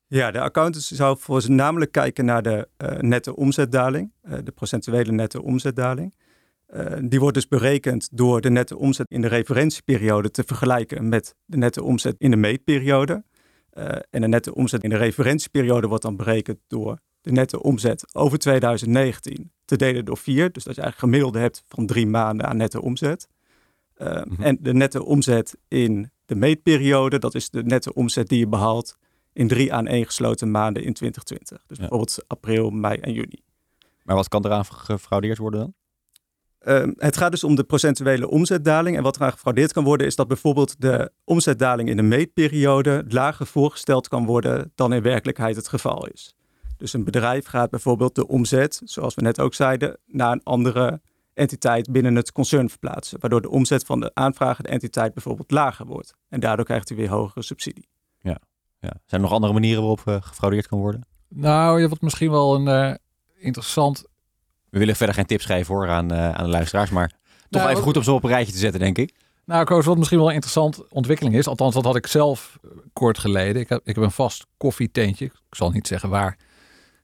Ja, 0.10 0.32
de 0.32 0.40
accountant 0.40 0.84
zou 0.84 1.18
voor 1.20 1.52
namelijk 1.52 1.92
kijken 1.92 2.26
naar 2.26 2.42
de 2.42 2.68
nette 3.00 3.36
omzetdaling, 3.36 4.12
de 4.44 4.52
procentuele 4.52 5.12
nette 5.12 5.42
omzetdaling. 5.42 6.14
die 7.02 7.20
wordt 7.20 7.36
dus 7.36 7.48
berekend 7.48 8.10
door 8.12 8.42
de 8.42 8.50
nette 8.50 8.78
omzet 8.78 9.06
in 9.10 9.22
de 9.22 9.28
referentieperiode 9.28 10.32
te 10.32 10.44
vergelijken 10.46 11.10
met 11.10 11.36
de 11.46 11.58
nette 11.58 11.84
omzet 11.84 12.16
in 12.18 12.32
de 12.32 12.38
meetperiode. 12.38 13.24
en 14.10 14.22
de 14.22 14.28
nette 14.28 14.56
omzet 14.56 14.84
in 14.84 14.90
de 14.90 14.98
referentieperiode 14.98 15.88
wordt 15.88 16.04
dan 16.04 16.16
berekend 16.16 16.60
door 16.68 17.00
de 17.22 17.32
nette 17.32 17.64
omzet 17.64 18.16
over 18.16 18.38
2019 18.38 19.52
te 19.66 19.76
delen 19.76 20.06
door 20.06 20.18
vier. 20.18 20.52
Dus 20.52 20.64
dat 20.64 20.76
je 20.76 20.82
eigenlijk 20.82 21.14
gemiddelde 21.14 21.40
hebt 21.40 21.64
van 21.68 21.86
drie 21.86 22.08
maanden 22.08 22.48
aan 22.48 22.58
nette 22.58 22.82
omzet. 22.82 23.28
Mm-hmm. 23.98 24.44
En 24.44 24.58
de 24.62 24.74
nette 24.74 25.04
omzet 25.04 25.58
in 25.68 26.12
de 26.26 26.36
meetperiode, 26.36 27.20
dat 27.20 27.36
is 27.36 27.50
de 27.50 27.64
nette 27.64 27.94
omzet 27.94 28.28
die 28.28 28.40
je 28.40 28.48
behaalt 28.48 28.98
in 29.38 29.48
drie 29.48 29.74
aan 29.74 29.88
één 29.88 30.06
gesloten 30.06 30.52
maanden 30.52 30.84
in 30.84 30.94
2020. 30.94 31.68
Dus 31.68 31.78
ja. 31.78 31.88
bijvoorbeeld 31.88 32.24
april, 32.28 32.70
mei 32.70 32.98
en 33.00 33.14
juni. 33.14 33.44
Maar 34.04 34.16
wat 34.16 34.28
kan 34.28 34.46
eraan 34.46 34.66
gefraudeerd 34.66 35.38
worden 35.38 35.60
dan? 35.60 35.74
Ehm, 36.60 36.92
het 36.96 37.18
gaat 37.18 37.32
dus 37.32 37.44
om 37.44 37.56
de 37.56 37.64
procentuele 37.64 38.30
omzetdaling. 38.30 38.98
En 38.98 39.04
wat 39.04 39.16
eraan 39.16 39.32
gefraudeerd 39.32 39.74
kan 39.74 39.84
worden, 39.84 40.08
is 40.08 40.16
dat 40.16 40.28
bijvoorbeeld 40.28 40.82
de 40.82 41.12
omzetdaling 41.24 41.90
in 41.90 41.98
de 41.98 42.04
meetperiode 42.04 43.06
lager 43.08 43.46
voorgesteld 43.46 44.08
kan 44.08 44.26
worden 44.26 44.72
dan 44.76 44.94
in 44.94 45.02
werkelijkheid 45.02 45.56
het 45.56 45.68
geval 45.68 46.08
is. 46.08 46.36
Dus 46.78 46.94
een 46.94 47.04
bedrijf 47.04 47.46
gaat 47.46 47.70
bijvoorbeeld 47.70 48.16
de 48.16 48.28
omzet, 48.28 48.82
zoals 48.84 49.16
we 49.16 49.22
net 49.22 49.40
ook 49.40 49.54
zeiden, 49.54 50.00
naar 50.06 50.32
een 50.32 50.44
andere 50.44 51.02
entiteit 51.34 51.92
binnen 51.92 52.16
het 52.16 52.32
concern 52.32 52.70
verplaatsen. 52.70 53.20
Waardoor 53.20 53.42
de 53.42 53.50
omzet 53.50 53.86
van 53.86 54.00
de 54.00 54.12
aanvragende 54.14 54.70
entiteit 54.70 55.14
bijvoorbeeld 55.14 55.52
lager 55.52 55.86
wordt. 55.86 56.14
En 56.30 56.40
daardoor 56.40 56.66
krijgt 56.66 56.90
u 56.90 56.96
weer 56.96 57.10
hogere 57.10 57.42
subsidie. 57.42 57.88
Ja, 58.20 58.40
ja. 58.80 58.90
Zijn 59.06 59.22
er 59.22 59.28
nog 59.28 59.32
andere 59.32 59.54
manieren 59.54 59.82
waarop 59.82 60.02
uh, 60.06 60.16
gefraudeerd 60.20 60.68
kan 60.68 60.80
worden? 60.80 61.06
Nou, 61.30 61.82
je 61.82 61.88
wordt 61.88 62.04
misschien 62.04 62.32
wel 62.32 62.56
een 62.56 62.90
uh, 62.90 62.96
interessant 63.38 64.06
we 64.70 64.80
willen 64.80 64.96
verder 64.96 65.16
geen 65.16 65.26
tips 65.26 65.46
geven 65.46 65.76
hoor 65.76 65.90
aan, 65.90 66.14
uh, 66.14 66.30
aan 66.32 66.44
de 66.44 66.50
luisteraars, 66.50 66.90
maar 66.90 67.12
toch 67.50 67.62
nou, 67.62 67.74
even 67.74 67.84
goed 67.84 68.08
om 68.08 68.14
op 68.14 68.24
een 68.24 68.30
rijtje 68.30 68.54
te 68.54 68.60
zetten, 68.60 68.80
denk 68.80 68.98
ik. 68.98 69.14
Nou, 69.46 69.66
Koos, 69.66 69.86
wat 69.86 69.98
misschien 69.98 70.18
wel 70.18 70.28
een 70.28 70.34
interessante 70.34 70.86
ontwikkeling 70.90 71.36
is, 71.36 71.48
althans 71.48 71.74
dat 71.74 71.84
had 71.84 71.96
ik 71.96 72.08
zelf 72.08 72.58
eh, 72.64 72.70
kort 72.94 73.18
geleden. 73.18 73.62
Ik 73.62 73.70
heb, 73.70 73.82
ik 73.84 73.96
heb 73.96 74.04
een 74.04 74.12
vast 74.12 74.46
koffietentje, 74.58 75.26
ik 75.26 75.34
zal 75.50 75.72
niet 75.72 75.88
zeggen 75.88 76.10
waar, 76.10 76.38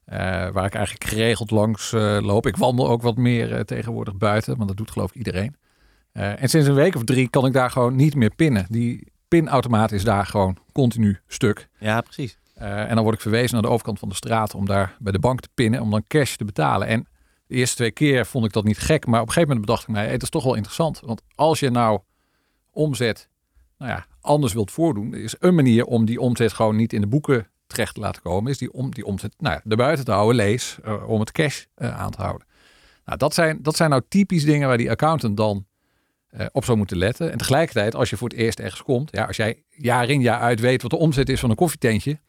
uh, 0.06 0.16
waar 0.50 0.66
ik 0.66 0.74
eigenlijk 0.74 1.06
geregeld 1.06 1.52
langs 1.52 1.92
uh, 1.92 2.18
loop. 2.22 2.48
Ik 2.48 2.58
wandel 2.58 2.90
ook 2.90 3.02
wat 3.02 3.18
meer 3.18 3.66
tegenwoordig 3.66 4.16
buiten, 4.16 4.56
want 4.56 4.68
dat 4.68 4.78
doet 4.78 4.92
geloof 4.92 5.10
ik 5.10 5.16
iedereen. 5.16 5.56
en 6.12 6.50
sinds 6.50 6.68
een 6.68 6.74
week 6.74 6.96
of 6.96 7.04
drie 7.04 7.30
kan 7.30 7.46
ik 7.46 7.54
daar 7.54 7.72
gewoon 7.72 7.96
niet 7.96 8.16
meer 8.16 8.36
pinnen. 8.36 8.66
Die 8.70 9.13
pinautomaat 9.40 9.92
is 9.92 10.04
daar 10.04 10.26
gewoon 10.26 10.58
continu 10.72 11.20
stuk. 11.28 11.70
Ja, 11.80 12.02
precies. 12.02 12.38
en 12.54 12.96
dan 12.96 13.04
word 13.04 13.16
ik 13.16 13.22
verwezen 13.22 13.54
naar 13.54 13.62
de 13.62 13.70
overkant 13.70 14.00
van 14.00 14.10
de 14.10 14.16
straat 14.16 14.56
om 14.56 14.66
daar 14.66 14.96
bij 15.00 15.12
de 15.12 15.20
bank 15.20 15.40
te 15.42 15.50
pinnen, 15.54 15.82
om 15.82 15.92
dan 15.92 16.04
cash 16.08 16.36
te 16.36 16.46
betalen. 16.46 16.88
En 16.88 17.08
de 17.48 17.56
eerste 17.56 17.76
twee 17.76 17.92
keer 17.92 18.26
vond 18.26 18.46
ik 18.46 18.54
dat 18.54 18.64
niet 18.64 18.78
gek, 18.78 19.06
maar 19.06 19.22
op 19.22 19.28
een 19.28 19.34
gegeven 19.34 19.56
moment 19.56 19.66
bedacht 19.66 19.88
ik 19.88 19.94
mij, 19.94 20.08
het 20.08 20.22
is 20.22 20.30
toch 20.30 20.44
wel 20.44 20.56
interessant. 20.56 21.00
Want 21.00 21.22
als 21.36 21.60
je 21.60 21.70
nou 21.70 22.00
omzet, 22.72 23.30
nou 23.78 23.92
ja, 23.92 24.06
anders 24.22 24.54
wilt 24.54 24.72
voordoen, 24.72 25.14
is 25.14 25.36
een 25.40 25.56
manier 25.56 25.86
om 25.86 26.06
die 26.06 26.20
omzet 26.20 26.54
gewoon 26.54 26.76
niet 26.76 26.94
in 26.94 27.02
de 27.02 27.08
boeken 27.08 27.48
terecht 27.68 27.94
te 27.94 28.00
laten 28.00 28.22
komen, 28.22 28.52
is 28.52 28.58
die, 28.58 28.74
om, 28.74 28.92
die 28.92 29.06
omzet 29.06 29.34
nou 29.38 29.56
ja, 29.56 29.62
erbuiten 29.70 30.06
te 30.06 30.12
houden, 30.12 30.36
lees, 30.36 30.78
uh, 30.86 31.10
om 31.10 31.20
het 31.20 31.32
cash 31.32 31.64
uh, 31.78 32.00
aan 32.00 32.12
te 32.12 32.22
houden. 32.22 32.48
Nou, 33.06 33.18
dat 33.18 33.34
zijn, 33.34 33.60
dat 33.62 33.76
zijn 33.76 33.90
nou 33.90 34.02
typisch 34.08 34.46
dingen 34.46 34.68
waar 34.68 34.78
die 34.78 34.92
accountant 34.92 35.38
dan 35.38 35.66
uh, 36.38 36.46
op 36.52 36.66
zou 36.66 36.78
moeten 36.78 36.98
letten. 36.98 37.32
En 37.32 37.38
tegelijkertijd, 37.38 37.96
als 37.96 38.10
je 38.10 38.18
voor 38.18 38.30
het 38.30 38.38
eerst 38.38 38.60
ergens 38.60 38.84
komt, 38.84 39.10
ja, 39.12 39.26
als 39.26 39.36
jij 39.36 39.64
jaar 39.70 40.10
in 40.10 40.22
jaar 40.22 40.40
uit 40.40 40.60
weet 40.60 40.82
wat 40.82 40.92
de 40.92 40.98
omzet 40.98 41.30
is 41.30 41.40
van 41.40 41.50
een 41.50 41.56
koffietentje, 41.56 42.20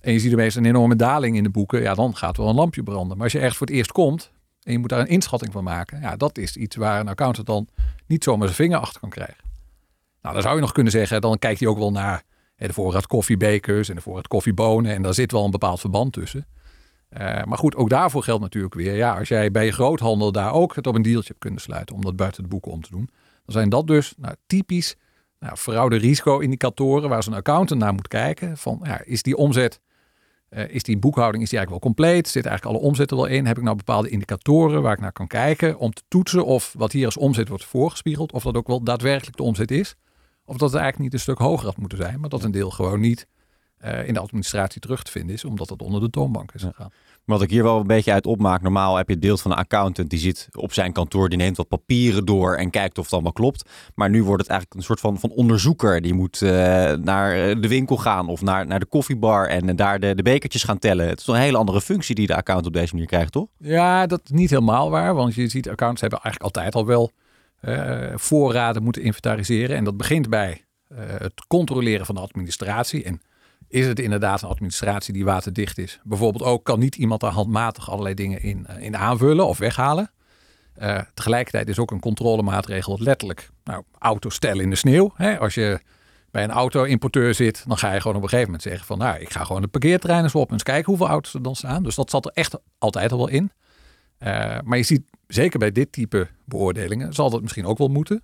en 0.00 0.12
je 0.12 0.18
ziet 0.18 0.36
meestal 0.36 0.62
een 0.62 0.68
enorme 0.68 0.96
daling 0.96 1.36
in 1.36 1.42
de 1.42 1.50
boeken, 1.50 1.82
ja, 1.82 1.94
dan 1.94 2.16
gaat 2.16 2.36
wel 2.36 2.48
een 2.48 2.54
lampje 2.54 2.82
branden. 2.82 3.16
Maar 3.16 3.24
als 3.24 3.32
je 3.32 3.38
ergens 3.38 3.56
voor 3.56 3.66
het 3.66 3.76
eerst 3.76 3.92
komt, 3.92 4.32
en 4.62 4.72
je 4.72 4.78
moet 4.78 4.88
daar 4.88 5.00
een 5.00 5.06
inschatting 5.06 5.52
van 5.52 5.64
maken. 5.64 6.00
Ja, 6.00 6.16
dat 6.16 6.38
is 6.38 6.56
iets 6.56 6.76
waar 6.76 7.00
een 7.00 7.08
accountant 7.08 7.46
dan 7.46 7.68
niet 8.06 8.24
zomaar 8.24 8.46
zijn 8.48 8.56
vinger 8.56 8.78
achter 8.78 9.00
kan 9.00 9.10
krijgen. 9.10 9.44
Nou, 10.22 10.34
dan 10.34 10.42
zou 10.42 10.54
je 10.54 10.60
nog 10.60 10.72
kunnen 10.72 10.92
zeggen, 10.92 11.20
dan 11.20 11.38
kijkt 11.38 11.60
hij 11.60 11.68
ook 11.68 11.78
wel 11.78 11.92
naar 11.92 12.22
hè, 12.56 12.66
de 12.66 12.72
voorraad 12.72 13.06
koffiebekers 13.06 13.88
en 13.88 13.94
de 13.94 14.00
voorraad 14.00 14.28
koffiebonen. 14.28 14.94
En 14.94 15.02
daar 15.02 15.14
zit 15.14 15.32
wel 15.32 15.44
een 15.44 15.50
bepaald 15.50 15.80
verband 15.80 16.12
tussen. 16.12 16.46
Uh, 17.10 17.42
maar 17.44 17.58
goed, 17.58 17.76
ook 17.76 17.88
daarvoor 17.88 18.22
geldt 18.22 18.42
natuurlijk 18.42 18.74
weer, 18.74 18.94
ja, 18.94 19.18
als 19.18 19.28
jij 19.28 19.50
bij 19.50 19.64
je 19.64 19.72
groothandel 19.72 20.32
daar 20.32 20.52
ook 20.52 20.74
het 20.74 20.86
op 20.86 20.94
een 20.94 21.02
deeltje 21.02 21.28
hebt 21.28 21.38
kunnen 21.40 21.60
sluiten 21.60 21.94
om 21.94 22.02
dat 22.02 22.16
buiten 22.16 22.42
de 22.42 22.48
boeken 22.48 22.72
om 22.72 22.82
te 22.82 22.90
doen, 22.90 23.10
dan 23.44 23.54
zijn 23.54 23.68
dat 23.68 23.86
dus 23.86 24.14
nou, 24.16 24.34
typisch 24.46 24.96
nou, 25.38 25.56
fraude 25.56 25.96
risico-indicatoren 25.96 27.08
waar 27.08 27.22
zo'n 27.22 27.34
accountant 27.34 27.80
naar 27.80 27.94
moet 27.94 28.08
kijken. 28.08 28.56
Van, 28.56 28.80
ja, 28.82 29.00
is 29.04 29.22
die 29.22 29.36
omzet 29.36 29.80
uh, 30.54 30.68
is 30.68 30.82
die 30.82 30.98
boekhouding 30.98 31.42
is 31.42 31.50
die 31.50 31.58
eigenlijk 31.58 31.84
wel 31.84 31.94
compleet? 31.94 32.28
Zit 32.28 32.46
eigenlijk 32.46 32.76
alle 32.76 32.86
omzetten 32.86 33.16
wel 33.16 33.26
in? 33.26 33.46
Heb 33.46 33.56
ik 33.56 33.62
nou 33.62 33.76
bepaalde 33.76 34.08
indicatoren 34.08 34.82
waar 34.82 34.92
ik 34.92 35.00
naar 35.00 35.12
kan 35.12 35.26
kijken 35.26 35.78
om 35.78 35.92
te 35.92 36.02
toetsen 36.08 36.44
of 36.44 36.74
wat 36.76 36.92
hier 36.92 37.04
als 37.04 37.16
omzet 37.16 37.48
wordt 37.48 37.64
voorgespiegeld, 37.64 38.32
of 38.32 38.42
dat 38.42 38.56
ook 38.56 38.66
wel 38.66 38.82
daadwerkelijk 38.82 39.36
de 39.36 39.42
omzet 39.42 39.70
is? 39.70 39.94
Of 40.44 40.56
dat 40.56 40.70
het 40.70 40.80
eigenlijk 40.80 40.98
niet 40.98 41.12
een 41.12 41.20
stuk 41.20 41.38
hoger 41.38 41.66
had 41.66 41.76
moeten 41.76 41.98
zijn, 41.98 42.20
maar 42.20 42.28
dat 42.28 42.42
een 42.42 42.50
deel 42.50 42.70
gewoon 42.70 43.00
niet 43.00 43.26
uh, 43.84 44.08
in 44.08 44.14
de 44.14 44.20
administratie 44.20 44.80
terug 44.80 45.02
te 45.02 45.10
vinden 45.10 45.34
is, 45.34 45.44
omdat 45.44 45.68
het 45.68 45.82
onder 45.82 46.00
de 46.00 46.10
toonbank 46.10 46.52
is 46.52 46.62
gegaan. 46.62 46.90
Wat 47.24 47.42
ik 47.42 47.50
hier 47.50 47.62
wel 47.62 47.80
een 47.80 47.86
beetje 47.86 48.12
uit 48.12 48.26
opmaak, 48.26 48.62
normaal 48.62 48.96
heb 48.96 49.06
je 49.06 49.12
het 49.12 49.22
deel 49.22 49.36
van 49.36 49.50
een 49.50 49.56
accountant 49.56 50.10
die 50.10 50.18
zit 50.18 50.48
op 50.52 50.72
zijn 50.72 50.92
kantoor, 50.92 51.28
die 51.28 51.38
neemt 51.38 51.56
wat 51.56 51.68
papieren 51.68 52.24
door 52.24 52.54
en 52.56 52.70
kijkt 52.70 52.98
of 52.98 53.04
het 53.04 53.12
allemaal 53.12 53.32
klopt. 53.32 53.70
Maar 53.94 54.10
nu 54.10 54.22
wordt 54.22 54.42
het 54.42 54.50
eigenlijk 54.50 54.80
een 54.80 54.86
soort 54.86 55.00
van, 55.00 55.18
van 55.18 55.30
onderzoeker. 55.30 56.00
Die 56.00 56.14
moet 56.14 56.40
uh, 56.40 56.50
naar 56.92 57.60
de 57.60 57.68
winkel 57.68 57.96
gaan 57.96 58.28
of 58.28 58.42
naar, 58.42 58.66
naar 58.66 58.80
de 58.80 58.86
koffiebar 58.86 59.48
en 59.48 59.76
daar 59.76 60.00
de, 60.00 60.14
de 60.14 60.22
bekertjes 60.22 60.62
gaan 60.62 60.78
tellen. 60.78 61.08
Het 61.08 61.20
is 61.20 61.26
een 61.26 61.34
hele 61.34 61.56
andere 61.56 61.80
functie 61.80 62.14
die 62.14 62.26
de 62.26 62.36
account 62.36 62.66
op 62.66 62.72
deze 62.72 62.92
manier 62.92 63.08
krijgt, 63.08 63.32
toch? 63.32 63.48
Ja, 63.58 64.06
dat 64.06 64.20
is 64.24 64.30
niet 64.30 64.50
helemaal 64.50 64.90
waar, 64.90 65.14
want 65.14 65.34
je 65.34 65.48
ziet 65.48 65.68
accountants 65.68 66.00
hebben 66.00 66.20
eigenlijk 66.20 66.56
altijd 66.56 66.74
al 66.74 66.86
wel 66.86 67.10
voorraden 68.14 68.82
moeten 68.82 69.02
inventariseren. 69.02 69.76
En 69.76 69.84
dat 69.84 69.96
begint 69.96 70.28
bij 70.28 70.64
het 70.94 71.46
controleren 71.46 72.06
van 72.06 72.14
de 72.14 72.20
administratie 72.20 73.04
en 73.04 73.20
is 73.68 73.86
het 73.86 73.98
inderdaad 73.98 74.42
een 74.42 74.48
administratie 74.48 75.12
die 75.12 75.24
waterdicht 75.24 75.78
is? 75.78 76.00
Bijvoorbeeld 76.02 76.44
ook 76.44 76.64
kan 76.64 76.78
niet 76.78 76.96
iemand 76.96 77.20
daar 77.20 77.30
handmatig 77.30 77.90
allerlei 77.90 78.14
dingen 78.14 78.42
in, 78.42 78.66
eh, 78.66 78.82
in 78.82 78.96
aanvullen 78.96 79.46
of 79.46 79.58
weghalen. 79.58 80.10
Uh, 80.78 81.00
tegelijkertijd 81.14 81.68
is 81.68 81.78
ook 81.78 81.90
een 81.90 82.00
controlemaatregel 82.00 82.98
letterlijk 83.00 83.50
nou, 83.64 83.82
auto 83.98 84.28
stellen 84.28 84.62
in 84.62 84.70
de 84.70 84.76
sneeuw. 84.76 85.12
Hè? 85.14 85.38
Als 85.38 85.54
je 85.54 85.80
bij 86.30 86.44
een 86.44 86.50
auto-importeur 86.50 87.34
zit, 87.34 87.64
dan 87.66 87.78
ga 87.78 87.92
je 87.92 88.00
gewoon 88.00 88.16
op 88.16 88.22
een 88.22 88.28
gegeven 88.28 88.50
moment 88.50 88.68
zeggen 88.68 88.86
van 88.86 88.98
nou, 88.98 89.18
ik 89.18 89.32
ga 89.32 89.44
gewoon 89.44 89.62
de 89.62 89.68
parkeerterrein 89.68 90.22
eens 90.22 90.34
op 90.34 90.46
en 90.46 90.52
eens 90.52 90.62
kijken 90.62 90.84
hoeveel 90.84 91.08
auto's 91.08 91.34
er 91.34 91.42
dan 91.42 91.56
staan. 91.56 91.82
Dus 91.82 91.94
dat 91.94 92.10
zat 92.10 92.24
er 92.24 92.32
echt 92.34 92.58
altijd 92.78 93.12
al 93.12 93.18
wel 93.18 93.28
in. 93.28 93.52
Uh, 94.18 94.58
maar 94.64 94.78
je 94.78 94.82
ziet 94.82 95.02
zeker 95.26 95.58
bij 95.58 95.72
dit 95.72 95.92
type 95.92 96.28
beoordelingen 96.44 97.12
zal 97.12 97.30
dat 97.30 97.42
misschien 97.42 97.66
ook 97.66 97.78
wel 97.78 97.88
moeten. 97.88 98.22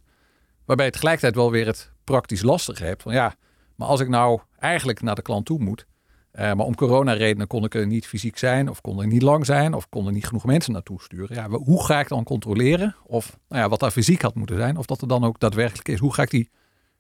Waarbij 0.64 0.87
je 0.87 0.92
tegelijkertijd 0.92 1.35
wel 1.35 1.50
weer 1.50 1.66
het 1.66 1.92
praktisch 2.04 2.42
lastige 2.42 2.85
hebt 2.85 3.02
van 3.02 3.12
ja, 3.12 3.35
maar 3.80 3.88
als 3.88 4.00
ik 4.00 4.08
nou 4.08 4.40
eigenlijk 4.58 5.02
naar 5.02 5.14
de 5.14 5.22
klant 5.22 5.46
toe 5.46 5.58
moet, 5.58 5.87
uh, 6.32 6.40
maar 6.40 6.66
om 6.66 6.75
coronaredenen 6.75 7.46
kon 7.46 7.64
ik 7.64 7.75
er 7.75 7.87
niet 7.87 8.06
fysiek 8.06 8.38
zijn, 8.38 8.68
of 8.68 8.80
kon 8.80 9.00
er 9.00 9.06
niet 9.06 9.22
lang 9.22 9.46
zijn, 9.46 9.75
of 9.75 9.88
kon 9.88 10.06
er 10.06 10.12
niet 10.12 10.26
genoeg 10.26 10.44
mensen 10.44 10.72
naartoe 10.72 11.02
sturen. 11.02 11.37
Ja, 11.37 11.49
hoe 11.49 11.84
ga 11.84 12.00
ik 12.00 12.08
dan 12.08 12.25
controleren 12.25 12.96
of 13.06 13.38
nou 13.49 13.62
ja, 13.62 13.68
wat 13.68 13.80
daar 13.80 13.90
fysiek 13.90 14.22
had 14.22 14.34
moeten 14.34 14.56
zijn, 14.56 14.76
of 14.76 14.87
dat 14.87 15.00
er 15.00 15.08
dan 15.08 15.25
ook 15.25 15.40
daadwerkelijk 15.40 15.88
is? 15.88 15.99
Hoe 15.99 16.14
ga 16.14 16.22
ik 16.22 16.30
die 16.30 16.50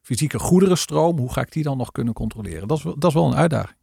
fysieke 0.00 0.38
goederenstroom, 0.38 1.18
hoe 1.18 1.32
ga 1.32 1.40
ik 1.40 1.52
die 1.52 1.62
dan 1.62 1.76
nog 1.76 1.92
kunnen 1.92 2.14
controleren? 2.14 2.68
Dat 2.68 2.78
is, 2.78 2.82
dat 2.82 3.04
is 3.04 3.14
wel 3.14 3.26
een 3.26 3.36
uitdaging. 3.36 3.78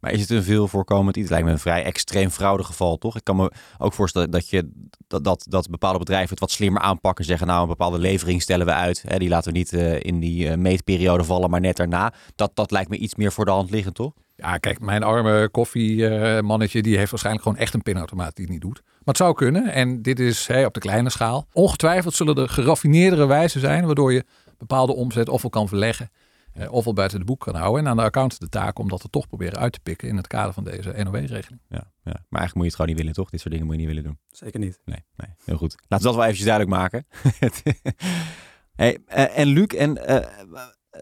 Maar 0.00 0.12
is 0.12 0.20
het 0.20 0.30
een 0.30 0.42
veel 0.42 0.68
voorkomend 0.68 1.16
iets? 1.16 1.30
Lijkt 1.30 1.46
me 1.46 1.52
een 1.52 1.58
vrij 1.58 1.84
extreem 1.84 2.30
fraudegeval, 2.30 2.98
toch? 2.98 3.16
Ik 3.16 3.24
kan 3.24 3.36
me 3.36 3.52
ook 3.78 3.92
voorstellen 3.92 4.30
dat, 4.30 4.48
je, 4.48 4.70
dat, 5.06 5.24
dat, 5.24 5.46
dat 5.48 5.70
bepaalde 5.70 5.98
bedrijven 5.98 6.30
het 6.30 6.40
wat 6.40 6.50
slimmer 6.50 6.82
aanpakken. 6.82 7.24
Zeggen, 7.24 7.46
nou, 7.46 7.62
een 7.62 7.68
bepaalde 7.68 7.98
levering 7.98 8.42
stellen 8.42 8.66
we 8.66 8.72
uit. 8.72 9.02
Hè, 9.06 9.18
die 9.18 9.28
laten 9.28 9.52
we 9.52 9.58
niet 9.58 9.72
uh, 9.72 10.00
in 10.00 10.20
die 10.20 10.46
uh, 10.46 10.54
meetperiode 10.54 11.24
vallen, 11.24 11.50
maar 11.50 11.60
net 11.60 11.76
daarna. 11.76 12.12
Dat, 12.34 12.50
dat 12.54 12.70
lijkt 12.70 12.90
me 12.90 12.96
iets 12.96 13.14
meer 13.14 13.32
voor 13.32 13.44
de 13.44 13.50
hand 13.50 13.70
liggend, 13.70 13.94
toch? 13.94 14.12
Ja, 14.36 14.58
kijk, 14.58 14.80
mijn 14.80 15.02
arme 15.02 15.48
koffiemannetje, 15.50 16.82
die 16.82 16.96
heeft 16.96 17.10
waarschijnlijk 17.10 17.44
gewoon 17.44 17.60
echt 17.60 17.74
een 17.74 17.82
pinautomaat 17.82 18.36
die 18.36 18.44
het 18.44 18.52
niet 18.52 18.62
doet. 18.62 18.82
Maar 18.84 19.00
het 19.04 19.16
zou 19.16 19.34
kunnen, 19.34 19.72
en 19.72 20.02
dit 20.02 20.20
is 20.20 20.46
hey, 20.46 20.64
op 20.64 20.74
de 20.74 20.80
kleine 20.80 21.10
schaal. 21.10 21.46
Ongetwijfeld 21.52 22.14
zullen 22.14 22.36
er 22.36 22.48
geraffineerdere 22.48 23.26
wijzen 23.26 23.60
zijn, 23.60 23.86
waardoor 23.86 24.12
je 24.12 24.24
bepaalde 24.58 24.94
omzet 24.94 25.28
ofwel 25.28 25.50
kan 25.50 25.68
verleggen 25.68 26.10
eh, 26.52 26.72
ofwel 26.72 26.92
buiten 26.92 27.18
de 27.18 27.24
boek 27.24 27.40
kan 27.40 27.54
houden. 27.54 27.84
En 27.84 27.90
aan 27.90 27.96
de 27.96 28.02
account 28.02 28.40
de 28.40 28.48
taak 28.48 28.78
om 28.78 28.88
dat 28.88 29.02
er 29.02 29.10
toch 29.10 29.26
proberen 29.26 29.58
uit 29.58 29.72
te 29.72 29.80
pikken 29.80 30.08
in 30.08 30.16
het 30.16 30.26
kader 30.26 30.52
van 30.52 30.64
deze 30.64 30.90
NOW-regeling. 30.90 31.60
Ja, 31.68 31.92
ja, 32.04 32.24
maar 32.28 32.40
eigenlijk 32.40 32.54
moet 32.54 32.62
je 32.62 32.68
het 32.68 32.74
gewoon 32.74 32.90
niet 32.90 32.98
willen, 32.98 33.12
toch? 33.12 33.30
Dit 33.30 33.40
soort 33.40 33.52
dingen 33.52 33.66
moet 33.66 33.74
je 33.74 33.80
niet 33.80 33.90
willen 33.94 34.04
doen. 34.04 34.18
Zeker 34.30 34.60
niet. 34.60 34.80
Nee, 34.84 35.04
nee 35.16 35.28
heel 35.44 35.56
goed. 35.56 35.74
Laten 35.88 35.96
we 35.96 36.04
dat 36.04 36.14
wel 36.14 36.22
eventjes 36.22 36.46
duidelijk 36.46 36.76
maken. 36.76 37.06
hey, 38.82 38.98
uh, 39.08 39.38
en 39.38 39.46
Luc, 39.46 39.66
en, 39.66 39.98
uh, 40.10 40.26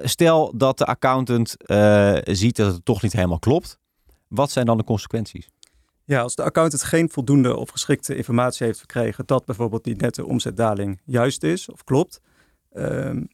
stel 0.02 0.56
dat 0.56 0.78
de 0.78 0.84
accountant 0.84 1.56
uh, 1.66 2.18
ziet 2.22 2.56
dat 2.56 2.72
het 2.72 2.84
toch 2.84 3.02
niet 3.02 3.12
helemaal 3.12 3.38
klopt. 3.38 3.78
Wat 4.28 4.50
zijn 4.50 4.66
dan 4.66 4.76
de 4.76 4.84
consequenties? 4.84 5.48
Ja, 6.04 6.20
als 6.20 6.34
de 6.34 6.42
accountant 6.42 6.82
geen 6.82 7.10
voldoende 7.10 7.56
of 7.56 7.70
geschikte 7.70 8.16
informatie 8.16 8.66
heeft 8.66 8.78
verkregen 8.78 9.26
dat 9.26 9.44
bijvoorbeeld 9.44 9.84
die 9.84 9.96
nette 9.96 10.26
omzetdaling 10.26 11.00
juist 11.04 11.42
is 11.42 11.70
of 11.70 11.84
klopt, 11.84 12.20
ehm, 12.72 13.24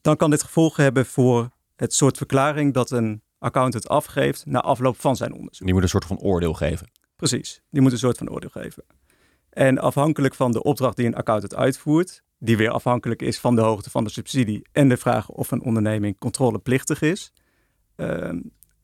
dan 0.00 0.16
kan 0.16 0.30
dit 0.30 0.42
gevolgen 0.42 0.82
hebben 0.82 1.06
voor 1.06 1.50
het 1.76 1.94
soort 1.94 2.16
verklaring 2.16 2.74
dat 2.74 2.90
een 2.90 3.22
accountant 3.38 3.88
afgeeft 3.88 4.46
na 4.46 4.60
afloop 4.60 5.00
van 5.00 5.16
zijn 5.16 5.32
onderzoek. 5.32 5.64
Die 5.64 5.74
moet 5.74 5.82
een 5.82 5.88
soort 5.88 6.04
van 6.04 6.18
oordeel 6.18 6.54
geven. 6.54 6.90
Precies, 7.16 7.62
die 7.70 7.82
moet 7.82 7.92
een 7.92 7.98
soort 7.98 8.18
van 8.18 8.30
oordeel 8.30 8.50
geven. 8.50 8.84
En 9.50 9.78
afhankelijk 9.78 10.34
van 10.34 10.52
de 10.52 10.62
opdracht 10.62 10.96
die 10.96 11.06
een 11.06 11.14
accountant 11.14 11.54
uitvoert, 11.54 12.22
die 12.38 12.56
weer 12.56 12.70
afhankelijk 12.70 13.22
is 13.22 13.38
van 13.38 13.54
de 13.54 13.60
hoogte 13.60 13.90
van 13.90 14.04
de 14.04 14.10
subsidie 14.10 14.66
en 14.72 14.88
de 14.88 14.96
vraag 14.96 15.28
of 15.28 15.50
een 15.50 15.62
onderneming 15.62 16.18
controleplichtig 16.18 17.02
is, 17.02 17.32
uh, 17.96 18.32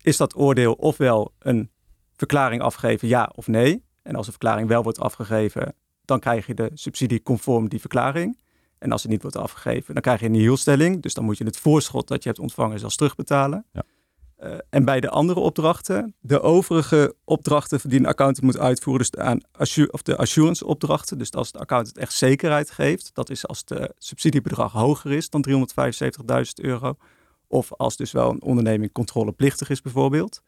is 0.01 0.17
dat 0.17 0.37
oordeel 0.37 0.73
ofwel 0.73 1.35
een 1.39 1.71
verklaring 2.17 2.63
afgeven 2.63 3.09
ja 3.09 3.33
of 3.35 3.47
nee. 3.47 3.85
En 4.03 4.17
als 4.17 4.27
de 4.27 4.33
verklaring 4.33 4.69
wel 4.69 4.83
wordt 4.83 5.01
afgegeven, 5.01 5.75
dan 6.05 6.21
krijg 6.21 6.47
je 6.47 6.55
de 6.55 6.71
subsidie 6.75 7.23
conform 7.23 7.69
die 7.69 7.81
verklaring. 7.81 8.39
En 8.79 8.93
als 8.93 9.03
het 9.03 9.11
niet 9.11 9.23
wordt 9.23 9.37
afgegeven, 9.37 9.95
dan 9.95 10.03
krijg 10.03 10.21
je 10.21 10.27
een 10.27 10.35
hielstelling. 10.35 11.03
Dus 11.03 11.15
dan 11.15 11.25
moet 11.25 11.39
je 11.39 11.45
het 11.45 11.57
voorschot 11.57 12.09
dat 12.09 12.23
je 12.23 12.29
hebt 12.29 12.41
ontvangen 12.41 12.79
zelfs 12.79 12.97
terugbetalen. 12.97 13.67
Ja. 13.73 13.83
Uh, 14.43 14.55
en 14.71 14.85
bij 14.85 15.01
de 15.01 15.11
andere 15.11 15.41
opdrachten, 15.41 16.15
de 16.21 16.41
overige 16.41 17.15
opdrachten 17.25 17.81
die 17.89 17.99
een 17.99 18.07
accountant 18.07 18.45
moet 18.47 18.59
uitvoeren, 18.59 19.03
dus 19.03 19.11
de, 19.11 19.21
aan 19.21 19.41
of 19.91 20.03
de 20.03 20.17
assurance 20.17 20.67
opdrachten, 20.67 21.19
dus 21.19 21.33
als 21.33 21.53
de 21.53 21.59
accountant 21.59 21.99
echt 21.99 22.13
zekerheid 22.13 22.71
geeft, 22.71 23.11
dat 23.15 23.31
is 23.31 23.47
als 23.47 23.63
het 23.65 23.93
subsidiebedrag 23.99 24.73
hoger 24.73 25.13
is 25.13 25.31
dan 25.31 25.45
375.000 25.49 26.45
euro, 26.55 26.97
of 27.47 27.73
als 27.73 27.97
dus 27.97 28.13
wel 28.13 28.31
een 28.31 28.43
onderneming 28.43 28.93
controleplichtig 28.93 29.71
is 29.71 29.81
bijvoorbeeld, 29.81 30.43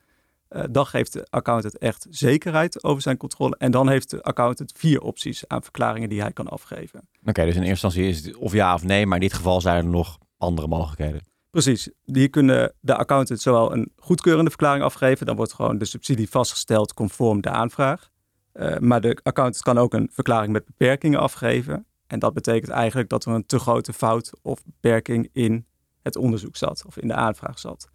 uh, 0.50 0.62
dan 0.70 0.86
geeft 0.86 1.12
de 1.12 1.26
accountant 1.30 1.78
echt 1.78 2.06
zekerheid 2.10 2.84
over 2.84 3.02
zijn 3.02 3.16
controle. 3.16 3.56
En 3.58 3.70
dan 3.70 3.88
heeft 3.88 4.10
de 4.10 4.22
accountant 4.22 4.72
vier 4.76 5.00
opties 5.00 5.48
aan 5.48 5.62
verklaringen 5.62 6.08
die 6.08 6.20
hij 6.20 6.32
kan 6.32 6.48
afgeven. 6.48 7.08
Oké, 7.24 7.44
dus 7.44 7.54
in 7.54 7.62
eerste 7.62 7.86
instantie 7.86 8.04
is 8.04 8.24
het 8.24 8.36
of 8.36 8.52
ja 8.52 8.74
of 8.74 8.82
nee, 8.82 9.06
maar 9.06 9.16
in 9.16 9.28
dit 9.28 9.34
geval 9.34 9.60
zijn 9.60 9.76
er 9.76 9.90
nog 9.90 10.18
andere 10.36 10.68
mogelijkheden. 10.68 11.20
Precies, 11.50 11.90
die 12.04 12.28
kunnen 12.28 12.72
de 12.80 12.96
accountant 12.96 13.40
zowel 13.40 13.72
een 13.72 13.92
goedkeurende 13.96 14.50
verklaring 14.50 14.84
afgeven, 14.84 15.26
dan 15.26 15.36
wordt 15.36 15.52
gewoon 15.52 15.78
de 15.78 15.84
subsidie 15.84 16.30
vastgesteld 16.30 16.94
conform 16.94 17.40
de 17.40 17.50
aanvraag. 17.50 18.10
Uh, 18.54 18.78
maar 18.78 19.00
de 19.00 19.18
accountant 19.22 19.62
kan 19.62 19.78
ook 19.78 19.94
een 19.94 20.08
verklaring 20.12 20.52
met 20.52 20.64
beperkingen 20.64 21.20
afgeven. 21.20 21.86
En 22.06 22.18
dat 22.18 22.34
betekent 22.34 22.70
eigenlijk 22.70 23.08
dat 23.08 23.24
er 23.24 23.32
een 23.32 23.46
te 23.46 23.58
grote 23.58 23.92
fout 23.92 24.30
of 24.42 24.64
beperking 24.64 25.28
in 25.32 25.66
het 26.02 26.16
onderzoek 26.16 26.56
zat 26.56 26.84
of 26.86 26.96
in 26.96 27.08
de 27.08 27.14
aanvraag 27.14 27.58
zat. 27.58 27.88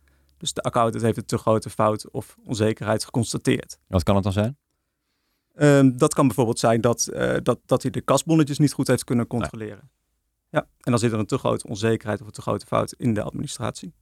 Dus 0.43 0.53
de 0.53 0.61
accountant 0.61 1.03
heeft 1.03 1.17
een 1.17 1.25
te 1.25 1.37
grote 1.37 1.69
fout 1.69 2.11
of 2.11 2.37
onzekerheid 2.45 3.03
geconstateerd. 3.03 3.77
Wat 3.87 4.03
kan 4.03 4.15
het 4.15 4.23
dan 4.23 4.33
zijn? 4.33 4.57
Um, 5.55 5.97
dat 5.97 6.13
kan 6.13 6.25
bijvoorbeeld 6.27 6.59
zijn 6.59 6.81
dat, 6.81 7.09
uh, 7.13 7.35
dat, 7.43 7.59
dat 7.65 7.81
hij 7.81 7.91
de 7.91 8.01
kasbonnetjes 8.01 8.57
niet 8.57 8.73
goed 8.73 8.87
heeft 8.87 9.03
kunnen 9.03 9.27
controleren. 9.27 9.89
Ja, 10.49 10.59
en 10.59 10.91
dan 10.91 10.99
zit 10.99 11.11
er 11.11 11.19
een 11.19 11.25
te 11.25 11.37
grote 11.37 11.67
onzekerheid 11.67 12.21
of 12.21 12.27
een 12.27 12.33
te 12.33 12.41
grote 12.41 12.65
fout 12.65 12.93
in 12.97 13.13
de 13.13 13.21
administratie. 13.21 13.93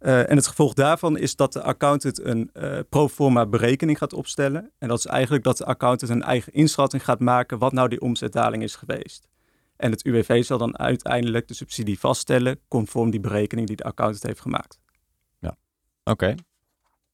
Uh, 0.00 0.30
en 0.30 0.36
het 0.36 0.46
gevolg 0.46 0.74
daarvan 0.74 1.18
is 1.18 1.36
dat 1.36 1.52
de 1.52 1.62
accountant 1.62 2.24
een 2.24 2.50
uh, 2.52 2.78
pro 2.88 3.08
forma 3.08 3.46
berekening 3.46 3.98
gaat 3.98 4.12
opstellen. 4.12 4.72
En 4.78 4.88
dat 4.88 4.98
is 4.98 5.06
eigenlijk 5.06 5.44
dat 5.44 5.56
de 5.56 5.64
accountant 5.64 6.10
een 6.10 6.22
eigen 6.22 6.52
inschatting 6.52 7.04
gaat 7.04 7.20
maken 7.20 7.58
wat 7.58 7.72
nou 7.72 7.88
die 7.88 8.00
omzetdaling 8.00 8.62
is 8.62 8.76
geweest. 8.76 9.28
En 9.76 9.90
het 9.90 10.04
UWV 10.04 10.44
zal 10.44 10.58
dan 10.58 10.78
uiteindelijk 10.78 11.48
de 11.48 11.54
subsidie 11.54 11.98
vaststellen 11.98 12.60
conform 12.68 13.10
die 13.10 13.20
berekening 13.20 13.66
die 13.66 13.76
de 13.76 13.84
accountant 13.84 14.22
heeft 14.22 14.40
gemaakt. 14.40 14.79
Oké. 16.10 16.34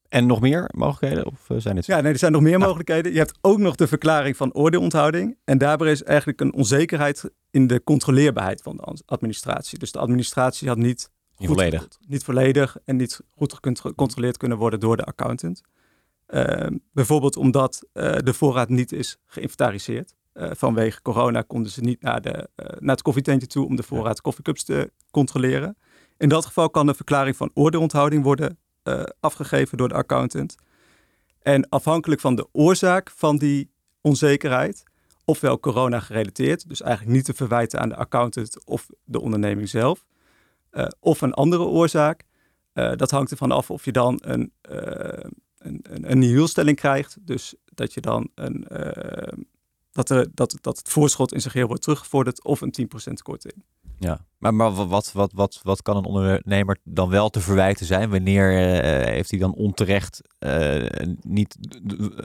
En 0.08 0.26
nog 0.26 0.40
meer 0.40 0.70
mogelijkheden? 0.74 1.26
Of 1.26 1.50
eh, 1.50 1.56
zijn 1.58 1.76
het... 1.76 1.86
Ja, 1.86 2.00
nee, 2.00 2.12
er 2.12 2.18
zijn 2.18 2.32
nog 2.32 2.42
meer 2.42 2.58
mogelijkheden. 2.58 3.12
Je 3.12 3.18
hebt 3.18 3.38
ook 3.40 3.58
nog 3.58 3.74
de 3.74 3.86
verklaring 3.86 4.36
van 4.36 4.52
oordeelonthouding. 4.52 5.36
En 5.44 5.58
daarbij 5.58 5.90
is 5.90 6.02
eigenlijk 6.02 6.40
een 6.40 6.54
onzekerheid 6.54 7.30
in 7.50 7.66
de 7.66 7.82
controleerbaarheid 7.84 8.62
van 8.62 8.76
de 8.76 9.02
administratie. 9.06 9.78
Dus 9.78 9.92
de 9.92 9.98
administratie 9.98 10.68
had 10.68 10.76
niet, 10.76 11.10
niet 11.36 11.48
volledig. 11.48 11.88
niet 12.06 12.24
volledig 12.24 12.76
en 12.84 12.96
niet 12.96 13.20
goed 13.30 13.58
gecontroleerd 13.60 14.36
kunnen 14.36 14.58
worden 14.58 14.80
door 14.80 14.96
de 14.96 15.04
accountant. 15.04 15.62
Uh, 16.28 16.66
bijvoorbeeld 16.92 17.36
omdat 17.36 17.86
uh, 17.92 18.16
de 18.16 18.34
voorraad 18.34 18.68
niet 18.68 18.92
is 18.92 19.16
geïnventariseerd. 19.26 20.14
Uh, 20.34 20.50
vanwege 20.52 21.02
corona 21.02 21.42
konden 21.42 21.72
ze 21.72 21.80
niet 21.80 22.02
naar, 22.02 22.20
de, 22.20 22.48
naar 22.56 22.94
het 22.94 23.02
koffietentje 23.02 23.46
toe 23.46 23.66
om 23.66 23.76
de 23.76 23.82
voorraad 23.82 24.20
koffiecups 24.20 24.64
te 24.64 24.92
controleren. 25.10 25.76
In 26.18 26.28
dat 26.28 26.46
geval 26.46 26.70
kan 26.70 26.88
een 26.88 26.94
verklaring 26.94 27.36
van 27.36 27.50
oordeelonthouding 27.54 28.22
worden 28.22 28.58
uh, 28.88 29.02
afgegeven 29.20 29.78
door 29.78 29.88
de 29.88 29.94
accountant. 29.94 30.56
En 31.42 31.68
afhankelijk 31.68 32.20
van 32.20 32.34
de 32.34 32.48
oorzaak 32.52 33.10
van 33.10 33.36
die 33.36 33.70
onzekerheid, 34.00 34.82
ofwel 35.24 35.60
corona 35.60 36.00
gerelateerd, 36.00 36.68
dus 36.68 36.82
eigenlijk 36.82 37.16
niet 37.16 37.24
te 37.24 37.34
verwijten 37.34 37.80
aan 37.80 37.88
de 37.88 37.96
accountant 37.96 38.64
of 38.64 38.86
de 39.04 39.20
onderneming 39.20 39.68
zelf, 39.68 40.04
uh, 40.72 40.86
of 41.00 41.20
een 41.20 41.34
andere 41.34 41.62
oorzaak, 41.62 42.22
uh, 42.74 42.92
dat 42.96 43.10
hangt 43.10 43.30
ervan 43.30 43.50
af 43.50 43.70
of 43.70 43.84
je 43.84 43.92
dan 43.92 44.18
een, 44.22 44.52
een, 44.62 45.34
een, 45.58 46.10
een 46.10 46.18
nihilstelling 46.18 46.76
krijgt. 46.76 47.16
Dus 47.20 47.54
dat 47.64 47.94
je 47.94 48.00
dan 48.00 48.30
een, 48.34 48.66
dat, 49.96 50.10
er, 50.10 50.28
dat, 50.34 50.58
dat 50.60 50.78
het 50.78 50.88
voorschot 50.88 51.32
in 51.32 51.40
zijn 51.40 51.52
geheel 51.52 51.66
wordt 51.66 51.82
teruggevorderd 51.82 52.44
of 52.44 52.60
een 52.60 52.74
10% 53.08 53.12
korting. 53.22 53.64
Ja, 53.98 54.20
maar, 54.38 54.54
maar 54.54 54.72
wat, 54.72 55.12
wat, 55.12 55.32
wat, 55.32 55.60
wat 55.62 55.82
kan 55.82 55.96
een 55.96 56.04
ondernemer 56.04 56.78
dan 56.84 57.08
wel 57.08 57.30
te 57.30 57.40
verwijten 57.40 57.86
zijn? 57.86 58.10
Wanneer 58.10 58.52
uh, 58.52 59.04
heeft 59.04 59.30
hij 59.30 59.38
dan 59.38 59.54
onterecht 59.54 60.20
uh, 60.38 60.86
niet 61.20 61.56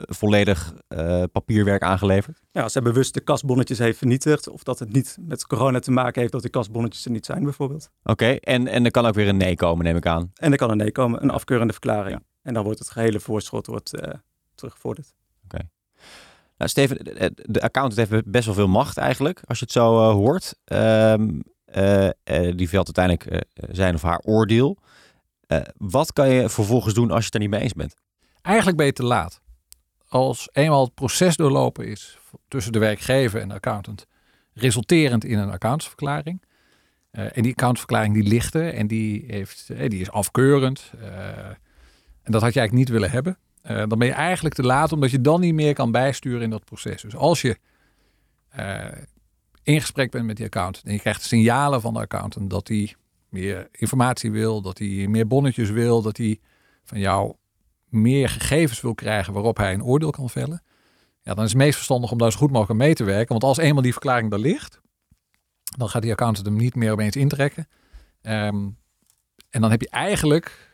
volledig 0.06 0.74
uh, 0.88 1.22
papierwerk 1.32 1.82
aangeleverd? 1.82 2.40
Ja, 2.50 2.62
als 2.62 2.74
hij 2.74 2.82
bewust 2.82 3.14
de 3.14 3.20
kasbonnetjes 3.20 3.78
heeft 3.78 3.98
vernietigd 3.98 4.48
of 4.48 4.62
dat 4.62 4.78
het 4.78 4.92
niet 4.92 5.16
met 5.20 5.46
corona 5.46 5.78
te 5.78 5.90
maken 5.90 6.20
heeft 6.20 6.32
dat 6.32 6.42
die 6.42 6.50
kasbonnetjes 6.50 7.04
er 7.04 7.10
niet 7.10 7.26
zijn 7.26 7.44
bijvoorbeeld. 7.44 7.90
Oké, 8.02 8.26
en, 8.26 8.66
en 8.66 8.84
er 8.84 8.90
kan 8.90 9.06
ook 9.06 9.14
weer 9.14 9.28
een 9.28 9.36
nee 9.36 9.54
komen 9.54 9.84
neem 9.84 9.96
ik 9.96 10.06
aan. 10.06 10.30
En 10.34 10.52
er 10.52 10.58
kan 10.58 10.70
een 10.70 10.76
nee 10.76 10.92
komen, 10.92 11.22
een 11.22 11.30
afkeurende 11.30 11.72
verklaring. 11.72 12.18
Ja. 12.18 12.22
En 12.42 12.54
dan 12.54 12.64
wordt 12.64 12.78
het 12.78 12.90
gehele 12.90 13.20
voorschot 13.20 13.66
wordt, 13.66 13.90
teruggevorderd. 14.54 15.14
Oké. 15.44 15.68
Steven, 16.68 16.98
de 17.34 17.62
accountant 17.62 18.08
heeft 18.08 18.30
best 18.30 18.44
wel 18.44 18.54
veel 18.54 18.68
macht 18.68 18.96
eigenlijk, 18.96 19.40
als 19.44 19.58
je 19.58 19.64
het 19.64 19.74
zo 19.74 20.08
uh, 20.08 20.14
hoort. 20.14 20.54
Uh, 20.66 21.14
die 22.54 22.68
velt 22.68 22.96
uiteindelijk 22.96 23.46
zijn 23.70 23.94
of 23.94 24.02
haar 24.02 24.20
oordeel. 24.24 24.78
wat 25.76 26.12
kan 26.12 26.28
je 26.28 26.48
vervolgens 26.48 26.94
doen 26.94 27.10
als 27.10 27.18
je 27.18 27.24
het 27.24 27.34
er 27.34 27.40
niet 27.40 27.50
mee 27.50 27.60
eens 27.60 27.72
bent? 27.72 27.94
Eigenlijk 28.42 28.76
ben 28.76 28.86
je 28.86 28.92
te 28.92 29.04
laat. 29.04 29.40
Als 30.08 30.48
eenmaal 30.52 30.84
het 30.84 30.94
proces 30.94 31.36
doorlopen 31.36 31.86
is 31.86 32.18
tussen 32.48 32.72
de 32.72 32.78
werkgever 32.78 33.40
en 33.40 33.48
de 33.48 33.54
accountant, 33.54 34.06
resulterend 34.52 35.24
in 35.24 35.38
een 35.38 35.50
accountantsverklaring. 35.50 36.42
en 37.10 37.42
die 37.42 37.52
accountantsverklaring 37.52 38.14
die 38.14 38.22
ligt 38.22 38.54
er 38.54 38.74
en 38.74 38.86
die, 38.86 39.24
heeft, 39.26 39.66
die 39.66 40.00
is 40.00 40.10
afkeurend. 40.10 40.92
en 42.22 42.32
dat 42.32 42.42
had 42.42 42.52
je 42.54 42.60
eigenlijk 42.60 42.72
niet 42.72 42.88
willen 42.88 43.10
hebben. 43.10 43.38
Uh, 43.70 43.76
dan 43.76 43.98
ben 43.98 44.06
je 44.06 44.12
eigenlijk 44.12 44.54
te 44.54 44.62
laat, 44.62 44.92
omdat 44.92 45.10
je 45.10 45.20
dan 45.20 45.40
niet 45.40 45.54
meer 45.54 45.74
kan 45.74 45.90
bijsturen 45.90 46.42
in 46.42 46.50
dat 46.50 46.64
proces. 46.64 47.02
Dus 47.02 47.16
als 47.16 47.42
je 47.42 47.58
uh, 48.58 48.86
in 49.62 49.80
gesprek 49.80 50.10
bent 50.10 50.26
met 50.26 50.36
die 50.36 50.46
accountant 50.46 50.86
en 50.86 50.92
je 50.92 50.98
krijgt 50.98 51.22
signalen 51.22 51.80
van 51.80 51.94
de 51.94 52.00
accountant 52.00 52.50
dat 52.50 52.68
hij 52.68 52.94
meer 53.28 53.68
informatie 53.72 54.30
wil, 54.30 54.60
dat 54.62 54.78
hij 54.78 55.06
meer 55.08 55.26
bonnetjes 55.26 55.70
wil, 55.70 56.02
dat 56.02 56.16
hij 56.16 56.40
van 56.84 56.98
jou 56.98 57.34
meer 57.88 58.28
gegevens 58.28 58.80
wil 58.80 58.94
krijgen 58.94 59.32
waarop 59.32 59.56
hij 59.56 59.72
een 59.72 59.84
oordeel 59.84 60.10
kan 60.10 60.30
vellen, 60.30 60.62
ja, 61.22 61.34
dan 61.34 61.44
is 61.44 61.50
het 61.50 61.58
meest 61.58 61.74
verstandig 61.74 62.10
om 62.10 62.18
daar 62.18 62.32
zo 62.32 62.38
goed 62.38 62.50
mogelijk 62.50 62.80
mee 62.80 62.94
te 62.94 63.04
werken. 63.04 63.28
Want 63.28 63.44
als 63.44 63.58
eenmaal 63.58 63.82
die 63.82 63.92
verklaring 63.92 64.30
daar 64.30 64.38
ligt, 64.38 64.80
dan 65.76 65.88
gaat 65.88 66.02
die 66.02 66.10
accountant 66.10 66.46
hem 66.46 66.56
niet 66.56 66.74
meer 66.74 66.92
opeens 66.92 67.16
intrekken. 67.16 67.68
Um, 68.22 68.78
en 69.50 69.60
dan 69.60 69.70
heb 69.70 69.80
je 69.80 69.88
eigenlijk 69.88 70.71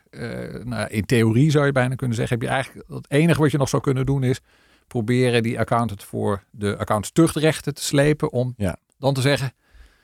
nou, 0.65 0.89
in 0.89 1.05
theorie 1.05 1.51
zou 1.51 1.67
je 1.67 1.73
bijna 1.73 1.95
kunnen 1.95 2.17
zeggen, 2.17 2.39
heb 2.39 2.49
je 2.49 2.55
eigenlijk 2.55 2.89
het 2.89 3.11
enige 3.11 3.41
wat 3.41 3.51
je 3.51 3.59
nog 3.59 3.69
zou 3.69 3.83
kunnen 3.83 4.07
doen 4.07 4.23
is 4.23 4.41
proberen 4.89 5.43
die 5.43 5.59
accountant 5.59 6.05
voor 6.05 6.43
de 6.51 6.77
accounts 6.77 7.11
terugrechten 7.11 7.75
te 7.75 7.83
slepen 7.83 8.33
om 8.33 8.55
ja. 8.57 8.77
dan 8.99 9.15
te 9.15 9.21
zeggen, 9.21 9.53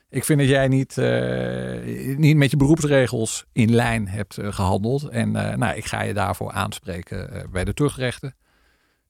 ik 0.09 0.25
vind 0.25 0.39
dat 0.39 0.49
jij 0.49 0.69
niet, 0.69 0.97
uh, 0.97 2.17
niet 2.17 2.37
met 2.37 2.51
je 2.51 2.57
beroepsregels 2.57 3.45
in 3.53 3.75
lijn 3.75 4.09
hebt 4.09 4.39
uh, 4.39 4.53
gehandeld 4.53 5.09
en 5.09 5.31
nou, 5.33 5.77
ik 5.77 5.85
ga 5.85 6.03
je 6.03 6.15
daarvoor 6.15 6.53
aanspreken 6.53 7.49
bij 7.51 7.65
de 7.65 7.75
terugrechten. 7.75 8.35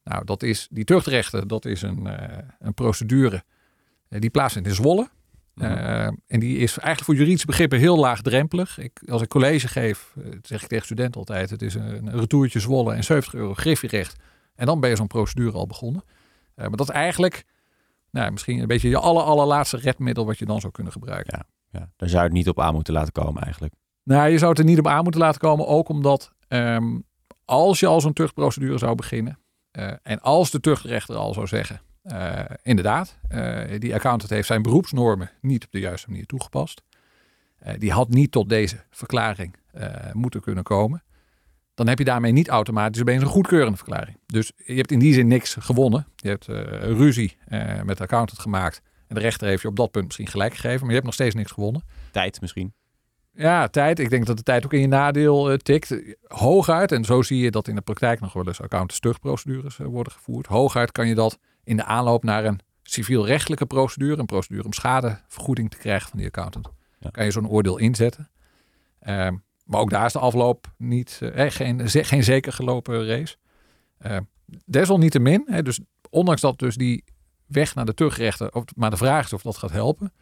Nou, 0.03 0.25
dat 0.25 0.43
is, 0.43 0.67
die 0.71 0.83
terugrechten, 0.83 1.47
dat 1.47 1.65
is 1.65 1.81
een, 1.81 2.07
een 2.59 2.73
procedure 2.73 3.43
die 4.09 4.29
plaatsvindt 4.29 4.67
in 4.67 4.75
Zwolle. 4.75 5.09
Uh, 5.55 6.05
en 6.05 6.39
die 6.39 6.57
is 6.57 6.77
eigenlijk 6.77 7.03
voor 7.03 7.15
juridische 7.15 7.45
begrippen 7.45 7.79
heel 7.79 7.97
laagdrempelig. 7.97 8.77
Ik, 8.77 9.03
als 9.09 9.21
ik 9.21 9.27
college 9.27 9.67
geef, 9.67 10.13
uh, 10.17 10.25
zeg 10.41 10.61
ik 10.61 10.67
tegen 10.67 10.85
studenten 10.85 11.19
altijd: 11.19 11.49
het 11.49 11.61
is 11.61 11.73
een, 11.73 12.07
een 12.07 12.19
retourtje 12.19 12.59
Zwolle 12.59 12.93
en 12.93 13.03
70 13.03 13.33
euro 13.33 13.53
griffierecht. 13.53 14.15
En 14.55 14.65
dan 14.65 14.79
ben 14.79 14.89
je 14.89 14.95
zo'n 14.95 15.07
procedure 15.07 15.57
al 15.57 15.67
begonnen. 15.67 16.03
Uh, 16.05 16.67
maar 16.67 16.77
dat 16.77 16.89
is 16.89 16.95
eigenlijk 16.95 17.45
nou, 18.11 18.31
misschien 18.31 18.59
een 18.59 18.67
beetje 18.67 18.89
je 18.89 18.97
aller, 18.97 19.23
allerlaatste 19.23 19.77
redmiddel 19.77 20.25
wat 20.25 20.37
je 20.37 20.45
dan 20.45 20.59
zou 20.59 20.71
kunnen 20.71 20.93
gebruiken. 20.93 21.37
Ja, 21.37 21.79
ja, 21.79 21.89
daar 21.95 22.09
zou 22.09 22.21
je 22.21 22.27
het 22.27 22.37
niet 22.37 22.49
op 22.49 22.59
aan 22.59 22.73
moeten 22.73 22.93
laten 22.93 23.11
komen 23.11 23.43
eigenlijk. 23.43 23.73
Nou, 24.03 24.29
je 24.29 24.37
zou 24.37 24.49
het 24.49 24.59
er 24.59 24.65
niet 24.65 24.79
op 24.79 24.87
aan 24.87 25.03
moeten 25.03 25.21
laten 25.21 25.39
komen. 25.39 25.67
Ook 25.67 25.89
omdat 25.89 26.31
um, 26.47 27.03
als 27.45 27.79
je 27.79 27.87
al 27.87 28.01
zo'n 28.01 28.13
tuchtprocedure 28.13 28.77
zou 28.77 28.95
beginnen. 28.95 29.39
en 30.03 30.21
als 30.21 30.51
de 30.51 30.59
tuchtrechter 30.59 31.15
al 31.15 31.33
zou 31.33 31.47
zeggen 31.47 31.81
uh, 32.05 32.39
inderdaad, 32.63 33.17
uh, 33.29 33.61
die 33.79 33.93
accountant 33.93 34.31
heeft 34.31 34.47
zijn 34.47 34.61
beroepsnormen 34.61 35.31
niet 35.41 35.65
op 35.65 35.71
de 35.71 35.79
juiste 35.79 36.09
manier 36.09 36.25
toegepast. 36.25 36.81
Uh, 37.65 37.73
die 37.77 37.91
had 37.91 38.09
niet 38.09 38.31
tot 38.31 38.49
deze 38.49 38.83
verklaring 38.89 39.55
moeten 40.13 40.41
kunnen 40.41 40.63
komen. 40.63 41.03
Dan 41.73 41.87
heb 41.87 41.97
je 41.97 42.03
daarmee 42.03 42.31
niet 42.31 42.47
automatisch 42.47 43.01
opeens 43.01 43.21
een 43.21 43.27
goedkeurende 43.27 43.77
verklaring. 43.77 44.17
Dus 44.25 44.51
je 44.55 44.75
hebt 44.75 44.91
in 44.91 44.99
die 44.99 45.13
zin 45.13 45.27
niks 45.27 45.55
gewonnen. 45.59 46.07
Je 46.15 46.29
hebt 46.29 46.45
ruzie 46.97 47.37
met 47.83 47.97
de 47.97 48.03
accountant 48.03 48.39
gemaakt. 48.39 48.81
En 49.07 49.15
de 49.15 49.21
rechter 49.21 49.47
heeft 49.47 49.61
je 49.61 49.67
op 49.67 49.75
dat 49.75 49.91
punt 49.91 50.05
misschien 50.05 50.27
gelijk 50.27 50.53
gegeven. 50.53 50.79
Maar 50.79 50.87
je 50.87 50.93
hebt 50.93 51.05
nog 51.05 51.13
steeds 51.13 51.35
niks 51.35 51.51
gewonnen. 51.51 51.83
Tijd 52.11 52.41
misschien. 52.41 52.73
Ja, 53.31 53.67
tijd. 53.67 53.99
Ik 53.99 54.09
denk 54.09 54.25
dat 54.25 54.37
de 54.37 54.43
tijd 54.43 54.65
ook 54.65 54.73
in 54.73 54.81
je 54.81 54.87
nadeel 54.87 55.51
uh, 55.51 55.57
tikt. 55.57 55.95
Hooguit, 56.27 56.91
en 56.91 57.03
zo 57.03 57.21
zie 57.21 57.39
je 57.39 57.51
dat 57.51 57.67
in 57.67 57.75
de 57.75 57.81
praktijk 57.81 58.19
nog 58.19 58.33
wel 58.33 58.47
eens 58.47 58.61
accountant-stugprocedures 58.61 59.79
uh, 59.79 59.87
worden 59.87 60.13
gevoerd. 60.13 60.45
Hooguit 60.45 60.91
kan 60.91 61.07
je 61.07 61.15
dat 61.15 61.39
in 61.65 61.77
de 61.77 61.83
aanloop 61.83 62.23
naar 62.23 62.45
een 62.45 62.59
civielrechtelijke 62.83 63.65
procedure, 63.65 64.19
een 64.19 64.25
procedure 64.25 64.65
om 64.65 64.73
schadevergoeding 64.73 65.71
te 65.71 65.77
krijgen 65.77 66.09
van 66.09 66.17
die 66.17 66.27
accountant, 66.27 66.67
kan 67.11 67.25
je 67.25 67.31
zo'n 67.31 67.49
oordeel 67.49 67.77
inzetten. 67.77 68.29
Uh, 69.01 69.29
maar 69.65 69.79
ook 69.79 69.89
daar 69.89 70.05
is 70.05 70.13
de 70.13 70.19
afloop 70.19 70.73
niet, 70.77 71.19
eh, 71.21 71.51
geen, 71.51 71.89
geen 71.89 72.23
zeker 72.23 72.53
gelopen 72.53 73.07
race. 73.07 73.35
Uh, 74.05 74.17
desalniettemin, 74.65 75.43
hè, 75.45 75.61
dus 75.61 75.79
ondanks 76.09 76.41
dat 76.41 76.59
dus 76.59 76.75
die 76.75 77.03
weg 77.45 77.75
naar 77.75 77.85
de 77.85 77.93
tuchtrechter, 77.93 78.53
of, 78.53 78.63
maar 78.75 78.89
de 78.89 78.97
vraag 78.97 79.25
is 79.25 79.33
of 79.33 79.41
dat 79.41 79.57
gaat 79.57 79.71
helpen. 79.71 80.13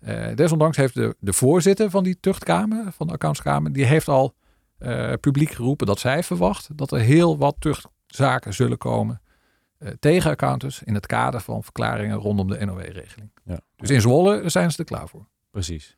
Uh, 0.00 0.34
desondanks 0.34 0.76
heeft 0.76 0.94
de, 0.94 1.16
de 1.18 1.32
voorzitter 1.32 1.90
van 1.90 2.04
die 2.04 2.20
tuchtkamer, 2.20 2.92
van 2.92 3.06
de 3.06 3.12
accountskamer, 3.12 3.72
die 3.72 3.84
heeft 3.84 4.08
al 4.08 4.34
uh, 4.78 5.12
publiek 5.20 5.50
geroepen 5.50 5.86
dat 5.86 5.98
zij 5.98 6.22
verwacht 6.22 6.68
dat 6.78 6.92
er 6.92 6.98
heel 6.98 7.38
wat 7.38 7.56
tuchtzaken 7.58 8.54
zullen 8.54 8.78
komen 8.78 9.21
uh, 9.82 9.88
tegen 10.00 10.30
accountants 10.30 10.82
in 10.82 10.94
het 10.94 11.06
kader 11.06 11.40
van 11.40 11.62
verklaringen 11.62 12.16
rondom 12.16 12.48
de 12.48 12.64
NOW-regeling. 12.64 13.30
Ja. 13.44 13.60
Dus 13.76 13.90
in 13.90 14.00
Zwolle 14.00 14.48
zijn 14.48 14.70
ze 14.70 14.78
er 14.78 14.84
klaar 14.84 15.08
voor. 15.08 15.26
Precies. 15.50 15.96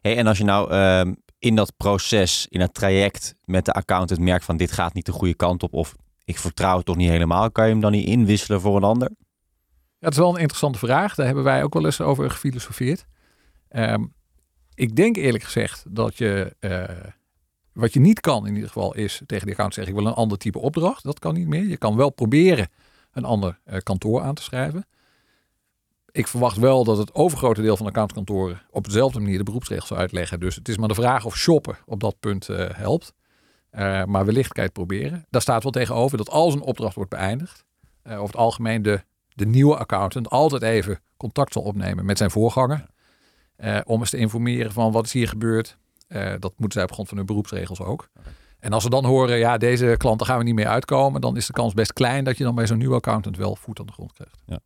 Hey, 0.00 0.16
en 0.16 0.26
als 0.26 0.38
je 0.38 0.44
nou 0.44 0.72
uh, 0.72 1.12
in 1.38 1.54
dat 1.54 1.76
proces, 1.76 2.46
in 2.50 2.60
dat 2.60 2.74
traject 2.74 3.34
met 3.44 3.64
de 3.64 3.72
accountant 3.72 4.20
merkt 4.20 4.44
van 4.44 4.56
dit 4.56 4.72
gaat 4.72 4.94
niet 4.94 5.06
de 5.06 5.12
goede 5.12 5.34
kant 5.34 5.62
op 5.62 5.72
of 5.72 5.94
ik 6.24 6.38
vertrouw 6.38 6.76
het 6.76 6.86
toch 6.86 6.96
niet 6.96 7.08
helemaal, 7.08 7.50
kan 7.50 7.64
je 7.64 7.70
hem 7.70 7.80
dan 7.80 7.92
niet 7.92 8.06
inwisselen 8.06 8.60
voor 8.60 8.76
een 8.76 8.84
ander? 8.84 9.10
Ja, 9.98 10.10
dat 10.10 10.12
is 10.12 10.18
wel 10.18 10.34
een 10.34 10.40
interessante 10.40 10.78
vraag. 10.78 11.14
Daar 11.14 11.26
hebben 11.26 11.44
wij 11.44 11.62
ook 11.62 11.74
wel 11.74 11.84
eens 11.84 12.00
over 12.00 12.30
gefilosofeerd. 12.30 13.06
Um, 13.70 14.14
ik 14.74 14.96
denk 14.96 15.16
eerlijk 15.16 15.44
gezegd 15.44 15.84
dat 15.88 16.18
je, 16.18 16.56
uh, 16.60 16.84
wat 17.72 17.92
je 17.92 18.00
niet 18.00 18.20
kan 18.20 18.46
in 18.46 18.54
ieder 18.54 18.68
geval 18.68 18.94
is 18.94 19.22
tegen 19.26 19.46
de 19.46 19.52
account 19.52 19.74
zeggen 19.74 19.94
ik 19.94 20.00
wil 20.00 20.08
een 20.08 20.16
ander 20.16 20.38
type 20.38 20.58
opdracht. 20.58 21.02
Dat 21.02 21.18
kan 21.18 21.34
niet 21.34 21.48
meer. 21.48 21.64
Je 21.64 21.76
kan 21.76 21.96
wel 21.96 22.10
proberen 22.10 22.68
een 23.14 23.24
ander 23.24 23.58
uh, 23.66 23.78
kantoor 23.78 24.22
aan 24.22 24.34
te 24.34 24.42
schrijven. 24.42 24.86
Ik 26.10 26.26
verwacht 26.26 26.56
wel 26.56 26.84
dat 26.84 26.98
het 26.98 27.14
overgrote 27.14 27.62
deel 27.62 27.76
van 27.76 27.86
de 27.86 27.92
accountskantoren 27.92 28.62
op 28.70 28.84
dezelfde 28.84 29.20
manier 29.20 29.38
de 29.38 29.44
beroepsregels 29.44 29.92
uitleggen. 29.92 30.40
Dus 30.40 30.54
het 30.54 30.68
is 30.68 30.76
maar 30.76 30.88
de 30.88 30.94
vraag 30.94 31.24
of 31.24 31.36
shoppen 31.36 31.76
op 31.86 32.00
dat 32.00 32.16
punt 32.20 32.48
uh, 32.48 32.66
helpt. 32.72 33.12
maar 34.06 34.24
wellicht 34.24 34.52
kan 34.52 34.62
je 34.62 34.68
het 34.68 34.78
proberen. 34.78 35.26
Daar 35.30 35.40
staat 35.40 35.62
wel 35.62 35.72
tegenover 35.72 36.16
dat 36.16 36.30
als 36.30 36.54
een 36.54 36.60
opdracht 36.60 36.94
wordt 36.94 37.10
beëindigd, 37.10 37.64
over 38.04 38.26
het 38.26 38.36
algemeen 38.36 38.82
de 38.82 39.04
de 39.34 39.46
nieuwe 39.46 39.76
accountant 39.76 40.30
altijd 40.30 40.62
even 40.62 41.00
contact 41.16 41.52
zal 41.52 41.62
opnemen 41.62 42.04
met 42.04 42.18
zijn 42.18 42.30
voorganger. 42.30 42.86
Uh, 43.56 43.80
om 43.84 44.00
eens 44.00 44.10
te 44.10 44.16
informeren 44.16 44.72
van 44.72 44.92
wat 44.92 45.04
is 45.04 45.12
hier 45.12 45.28
gebeurd. 45.28 45.76
Uh, 46.08 46.32
dat 46.38 46.52
moeten 46.56 46.72
zij 46.72 46.82
op 46.82 46.92
grond 46.92 47.08
van 47.08 47.16
hun 47.16 47.26
beroepsregels 47.26 47.80
ook. 47.80 48.08
En 48.64 48.72
als 48.72 48.82
ze 48.82 48.90
dan 48.90 49.04
horen, 49.04 49.38
ja, 49.38 49.56
deze 49.56 49.94
klanten 49.98 50.26
gaan 50.26 50.38
we 50.38 50.44
niet 50.44 50.54
meer 50.54 50.66
uitkomen, 50.66 51.20
dan 51.20 51.36
is 51.36 51.46
de 51.46 51.52
kans 51.52 51.74
best 51.74 51.92
klein 51.92 52.24
dat 52.24 52.38
je 52.38 52.44
dan 52.44 52.54
bij 52.54 52.66
zo'n 52.66 52.78
nieuwe 52.78 52.94
accountant 52.94 53.36
wel 53.36 53.56
voet 53.56 53.80
aan 53.80 53.86
de 53.86 53.92
grond 53.92 54.12
krijgt. 54.12 54.42
Ja. 54.46 54.58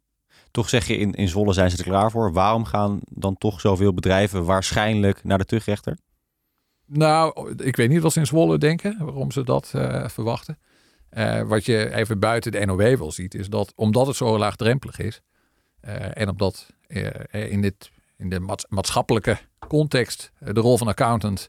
Toch 0.50 0.68
zeg 0.68 0.86
je 0.86 0.96
in, 0.96 1.14
in 1.14 1.28
Zwolle 1.28 1.52
zijn 1.52 1.70
ze 1.70 1.76
er 1.76 1.84
klaar 1.84 2.10
voor. 2.10 2.32
Waarom 2.32 2.64
gaan 2.64 3.00
dan 3.04 3.36
toch 3.38 3.60
zoveel 3.60 3.94
bedrijven 3.94 4.44
waarschijnlijk 4.44 5.24
naar 5.24 5.38
de 5.38 5.44
terugrechter? 5.44 5.98
Nou, 6.86 7.52
ik 7.56 7.76
weet 7.76 7.88
niet 7.88 8.02
wat 8.02 8.12
ze 8.12 8.18
in 8.18 8.26
Zwolle 8.26 8.58
denken, 8.58 8.96
waarom 9.00 9.30
ze 9.30 9.44
dat 9.44 9.72
uh, 9.76 10.08
verwachten. 10.08 10.58
Uh, 11.10 11.42
wat 11.42 11.64
je 11.64 11.94
even 11.94 12.18
buiten 12.18 12.52
de 12.52 12.66
NOW 12.66 12.96
wel 12.98 13.12
ziet, 13.12 13.34
is 13.34 13.48
dat 13.48 13.72
omdat 13.76 14.06
het 14.06 14.16
zo 14.16 14.38
laagdrempelig 14.38 14.98
is 14.98 15.20
uh, 15.84 16.18
en 16.18 16.28
omdat 16.28 16.66
in, 17.30 17.60
dit, 17.60 17.90
in 18.16 18.30
de 18.30 18.40
maatschappelijke 18.68 19.38
context 19.68 20.32
de 20.38 20.60
rol 20.60 20.78
van 20.78 20.88
accountant 20.88 21.48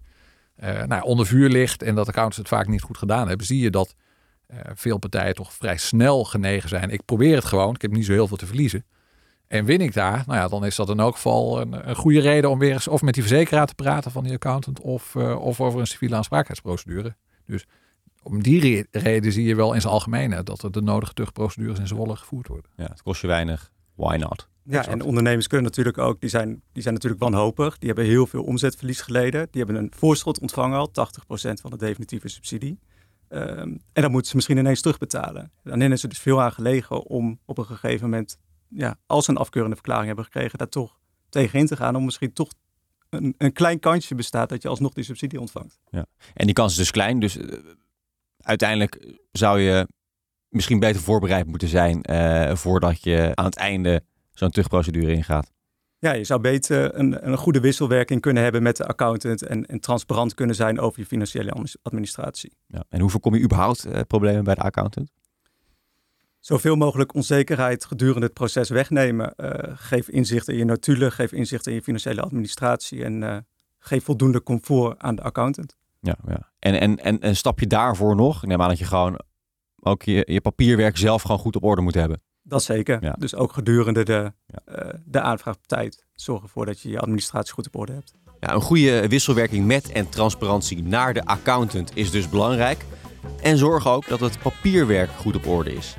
nou, 0.87 1.03
onder 1.03 1.25
vuur 1.25 1.49
ligt 1.49 1.83
en 1.83 1.95
dat 1.95 2.07
accountants 2.07 2.37
het 2.37 2.47
vaak 2.47 2.67
niet 2.67 2.81
goed 2.81 2.97
gedaan 2.97 3.27
hebben, 3.27 3.45
zie 3.45 3.59
je 3.59 3.69
dat 3.69 3.95
veel 4.73 4.97
partijen 4.97 5.35
toch 5.35 5.53
vrij 5.53 5.77
snel 5.77 6.23
genegen 6.23 6.69
zijn. 6.69 6.89
Ik 6.89 7.05
probeer 7.05 7.35
het 7.35 7.45
gewoon, 7.45 7.75
ik 7.75 7.81
heb 7.81 7.91
niet 7.91 8.05
zo 8.05 8.11
heel 8.11 8.27
veel 8.27 8.37
te 8.37 8.45
verliezen. 8.45 8.85
En 9.47 9.65
win 9.65 9.81
ik 9.81 9.93
daar, 9.93 10.23
nou 10.25 10.39
ja, 10.39 10.47
dan 10.47 10.65
is 10.65 10.75
dat 10.75 10.89
in 10.89 10.99
elk 10.99 11.15
geval 11.15 11.61
een, 11.61 11.89
een 11.89 11.95
goede 11.95 12.19
reden 12.19 12.49
om 12.49 12.59
weer 12.59 12.71
eens 12.71 12.87
of 12.87 13.01
met 13.01 13.13
die 13.13 13.23
verzekeraar 13.23 13.67
te 13.67 13.75
praten 13.75 14.11
van 14.11 14.23
die 14.23 14.33
accountant 14.33 14.79
of, 14.79 15.15
of 15.15 15.61
over 15.61 15.79
een 15.79 15.87
civiele 15.87 16.15
aansprakelijkheidsprocedure. 16.15 17.15
Dus 17.45 17.65
om 18.23 18.43
die 18.43 18.87
reden 18.91 19.31
zie 19.31 19.45
je 19.45 19.55
wel 19.55 19.73
in 19.73 19.81
zijn 19.81 19.93
algemeen 19.93 20.43
dat 20.43 20.63
er 20.63 20.71
de 20.71 20.81
nodige 20.81 21.13
tuchtprocedures 21.13 21.79
in 21.79 21.87
Zwolle 21.87 22.15
gevoerd 22.15 22.47
worden. 22.47 22.71
Ja, 22.75 22.85
het 22.85 23.01
kost 23.01 23.21
je 23.21 23.27
weinig. 23.27 23.71
Why 23.95 24.15
not? 24.15 24.49
Ja, 24.71 24.87
en 24.87 25.01
ondernemers 25.01 25.47
kunnen 25.47 25.67
natuurlijk 25.67 25.97
ook, 25.97 26.21
die 26.21 26.29
zijn, 26.29 26.61
die 26.71 26.81
zijn 26.81 26.93
natuurlijk 26.93 27.21
wanhopig. 27.21 27.77
Die 27.77 27.87
hebben 27.87 28.05
heel 28.05 28.27
veel 28.27 28.43
omzetverlies 28.43 29.01
geleden. 29.01 29.47
Die 29.51 29.63
hebben 29.63 29.83
een 29.83 29.91
voorschot 29.95 30.39
ontvangen 30.39 30.77
al, 30.77 30.89
80% 30.89 30.91
van 31.61 31.71
de 31.71 31.77
definitieve 31.77 32.27
subsidie. 32.27 32.79
Um, 33.29 33.81
en 33.93 34.01
dan 34.01 34.11
moeten 34.11 34.29
ze 34.29 34.35
misschien 34.35 34.57
ineens 34.57 34.81
terugbetalen. 34.81 35.51
Dan 35.63 35.81
is 35.81 36.03
er 36.03 36.09
dus 36.09 36.19
veel 36.19 36.41
aan 36.41 36.51
gelegen 36.51 37.05
om 37.05 37.39
op 37.45 37.57
een 37.57 37.65
gegeven 37.65 38.09
moment, 38.09 38.37
ja, 38.67 38.97
als 39.05 39.25
ze 39.25 39.31
een 39.31 39.37
afkeurende 39.37 39.75
verklaring 39.75 40.07
hebben 40.07 40.25
gekregen, 40.25 40.57
daar 40.57 40.69
toch 40.69 40.99
tegenin 41.29 41.65
te 41.65 41.75
gaan. 41.75 41.95
Om 41.95 42.05
misschien 42.05 42.33
toch 42.33 42.49
een, 43.09 43.35
een 43.37 43.53
klein 43.53 43.79
kansje 43.79 44.15
bestaat 44.15 44.49
dat 44.49 44.61
je 44.61 44.67
alsnog 44.67 44.93
die 44.93 45.03
subsidie 45.03 45.39
ontvangt. 45.39 45.79
Ja, 45.89 46.05
en 46.33 46.45
die 46.45 46.55
kans 46.55 46.71
is 46.71 46.77
dus 46.77 46.91
klein. 46.91 47.19
Dus 47.19 47.37
eh, 47.37 47.57
uiteindelijk 48.37 49.17
zou 49.31 49.59
je 49.59 49.87
misschien 50.49 50.79
beter 50.79 51.01
voorbereid 51.01 51.45
moeten 51.45 51.67
zijn 51.67 52.11
uh, 52.11 52.55
voordat 52.55 53.03
je 53.03 53.31
aan 53.33 53.45
het 53.45 53.55
einde 53.55 54.03
zo'n 54.39 54.49
terugprocedure 54.49 55.11
ingaat. 55.11 55.51
Ja, 55.97 56.11
je 56.13 56.23
zou 56.23 56.41
beter 56.41 56.95
een, 56.95 57.27
een 57.27 57.37
goede 57.37 57.59
wisselwerking 57.59 58.21
kunnen 58.21 58.43
hebben 58.43 58.63
met 58.63 58.77
de 58.77 58.85
accountant 58.85 59.43
en, 59.43 59.65
en 59.65 59.79
transparant 59.79 60.33
kunnen 60.33 60.55
zijn 60.55 60.79
over 60.79 60.99
je 60.99 61.05
financiële 61.05 61.53
administratie. 61.81 62.53
Ja, 62.67 62.83
en 62.89 62.99
hoe 62.99 63.09
voorkom 63.09 63.35
je 63.35 63.41
überhaupt 63.41 63.85
uh, 63.85 63.99
problemen 64.07 64.43
bij 64.43 64.55
de 64.55 64.61
accountant? 64.61 65.11
Zoveel 66.39 66.75
mogelijk 66.75 67.13
onzekerheid 67.13 67.85
gedurende 67.85 68.25
het 68.25 68.33
proces 68.33 68.69
wegnemen. 68.69 69.33
Uh, 69.37 69.51
geef 69.73 70.09
inzicht 70.09 70.47
in 70.47 70.57
je 70.57 70.65
notulen, 70.65 71.11
geef 71.11 71.31
inzicht 71.31 71.67
in 71.67 71.73
je 71.73 71.81
financiële 71.81 72.21
administratie 72.21 73.03
en 73.03 73.45
geef 73.79 74.03
voldoende 74.03 74.43
comfort 74.43 74.99
aan 74.99 75.15
de 75.15 75.21
accountant. 75.21 75.75
Ja, 75.99 76.17
ja. 76.27 76.51
En, 76.59 76.79
en, 76.79 76.97
en, 76.97 77.19
en 77.19 77.35
stap 77.35 77.59
je 77.59 77.67
daarvoor 77.67 78.15
nog? 78.15 78.43
Ik 78.43 78.49
neem 78.49 78.61
aan 78.61 78.69
dat 78.69 78.79
je 78.79 78.85
gewoon 78.85 79.19
ook 79.75 80.03
je, 80.03 80.23
je 80.25 80.41
papierwerk 80.41 80.97
zelf 80.97 81.21
gewoon 81.21 81.39
goed 81.39 81.55
op 81.55 81.63
orde 81.63 81.81
moet 81.81 81.93
hebben. 81.93 82.21
Dat 82.49 82.63
zeker. 82.63 82.97
Ja. 83.01 83.15
Dus 83.19 83.35
ook 83.35 83.53
gedurende 83.53 84.03
de, 84.03 84.33
ja. 84.45 84.85
uh, 84.85 84.93
de 85.05 85.21
aanvraagtijd 85.21 86.05
zorg 86.13 86.43
ervoor 86.43 86.65
dat 86.65 86.81
je 86.81 86.89
je 86.89 86.99
administratie 86.99 87.53
goed 87.53 87.67
op 87.67 87.75
orde 87.75 87.93
hebt. 87.93 88.13
Ja, 88.39 88.53
een 88.53 88.61
goede 88.61 89.07
wisselwerking 89.07 89.65
met 89.65 89.91
en 89.91 90.09
transparantie 90.09 90.83
naar 90.83 91.13
de 91.13 91.25
accountant 91.25 91.91
is 91.93 92.11
dus 92.11 92.29
belangrijk. 92.29 92.85
En 93.41 93.57
zorg 93.57 93.87
ook 93.87 94.07
dat 94.07 94.19
het 94.19 94.39
papierwerk 94.39 95.09
goed 95.09 95.35
op 95.35 95.47
orde 95.47 95.73
is. 95.73 95.95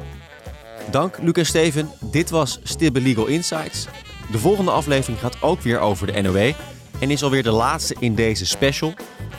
Dank 0.90 1.18
Lucas 1.22 1.48
Steven. 1.48 1.90
Dit 2.10 2.30
was 2.30 2.60
Stibbe 2.62 3.00
Legal 3.00 3.26
Insights. 3.26 3.86
De 4.30 4.38
volgende 4.38 4.70
aflevering 4.70 5.20
gaat 5.20 5.42
ook 5.42 5.60
weer 5.60 5.78
over 5.78 6.12
de 6.12 6.20
NOW 6.20 6.52
en 7.00 7.10
is 7.10 7.22
alweer 7.22 7.42
de 7.42 7.50
laatste 7.50 7.96
in 7.98 8.14
deze 8.14 8.46
special. 8.46 8.94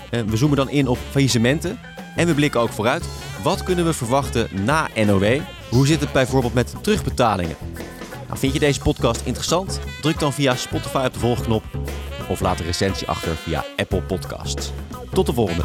Eh, 0.10 0.22
we 0.22 0.38
zoomen 0.38 0.58
dan 0.58 0.70
in 0.70 0.88
op 0.88 0.98
faillissementen 1.10 1.80
en 2.16 2.28
we 2.28 2.34
blikken 2.34 2.60
ook 2.60 2.70
vooruit. 2.70 3.06
Wat 3.44 3.64
kunnen 3.64 3.86
we 3.86 3.94
verwachten 3.94 4.66
na 4.66 4.88
NOW? 4.96 5.42
Hoe 5.72 5.88
zit 5.88 6.00
het 6.00 6.12
bijvoorbeeld 6.12 6.54
met 6.54 6.74
terugbetalingen? 6.82 7.56
Nou, 8.28 8.40
vind 8.40 8.54
je 8.54 8.60
deze 8.60 8.80
podcast 8.80 9.22
interessant? 9.26 9.80
Druk 10.02 10.20
dan 10.20 10.34
via 10.34 10.56
Spotify 10.56 11.04
op 11.06 11.14
de 11.14 11.20
volgknop 11.20 11.64
of 12.30 12.40
laat 12.40 12.60
een 12.60 12.66
recensie 12.66 13.08
achter 13.08 13.36
via 13.36 13.66
Apple 13.76 14.02
Podcasts. 14.02 14.72
Tot 15.14 15.26
de 15.26 15.34
volgende. 15.34 15.64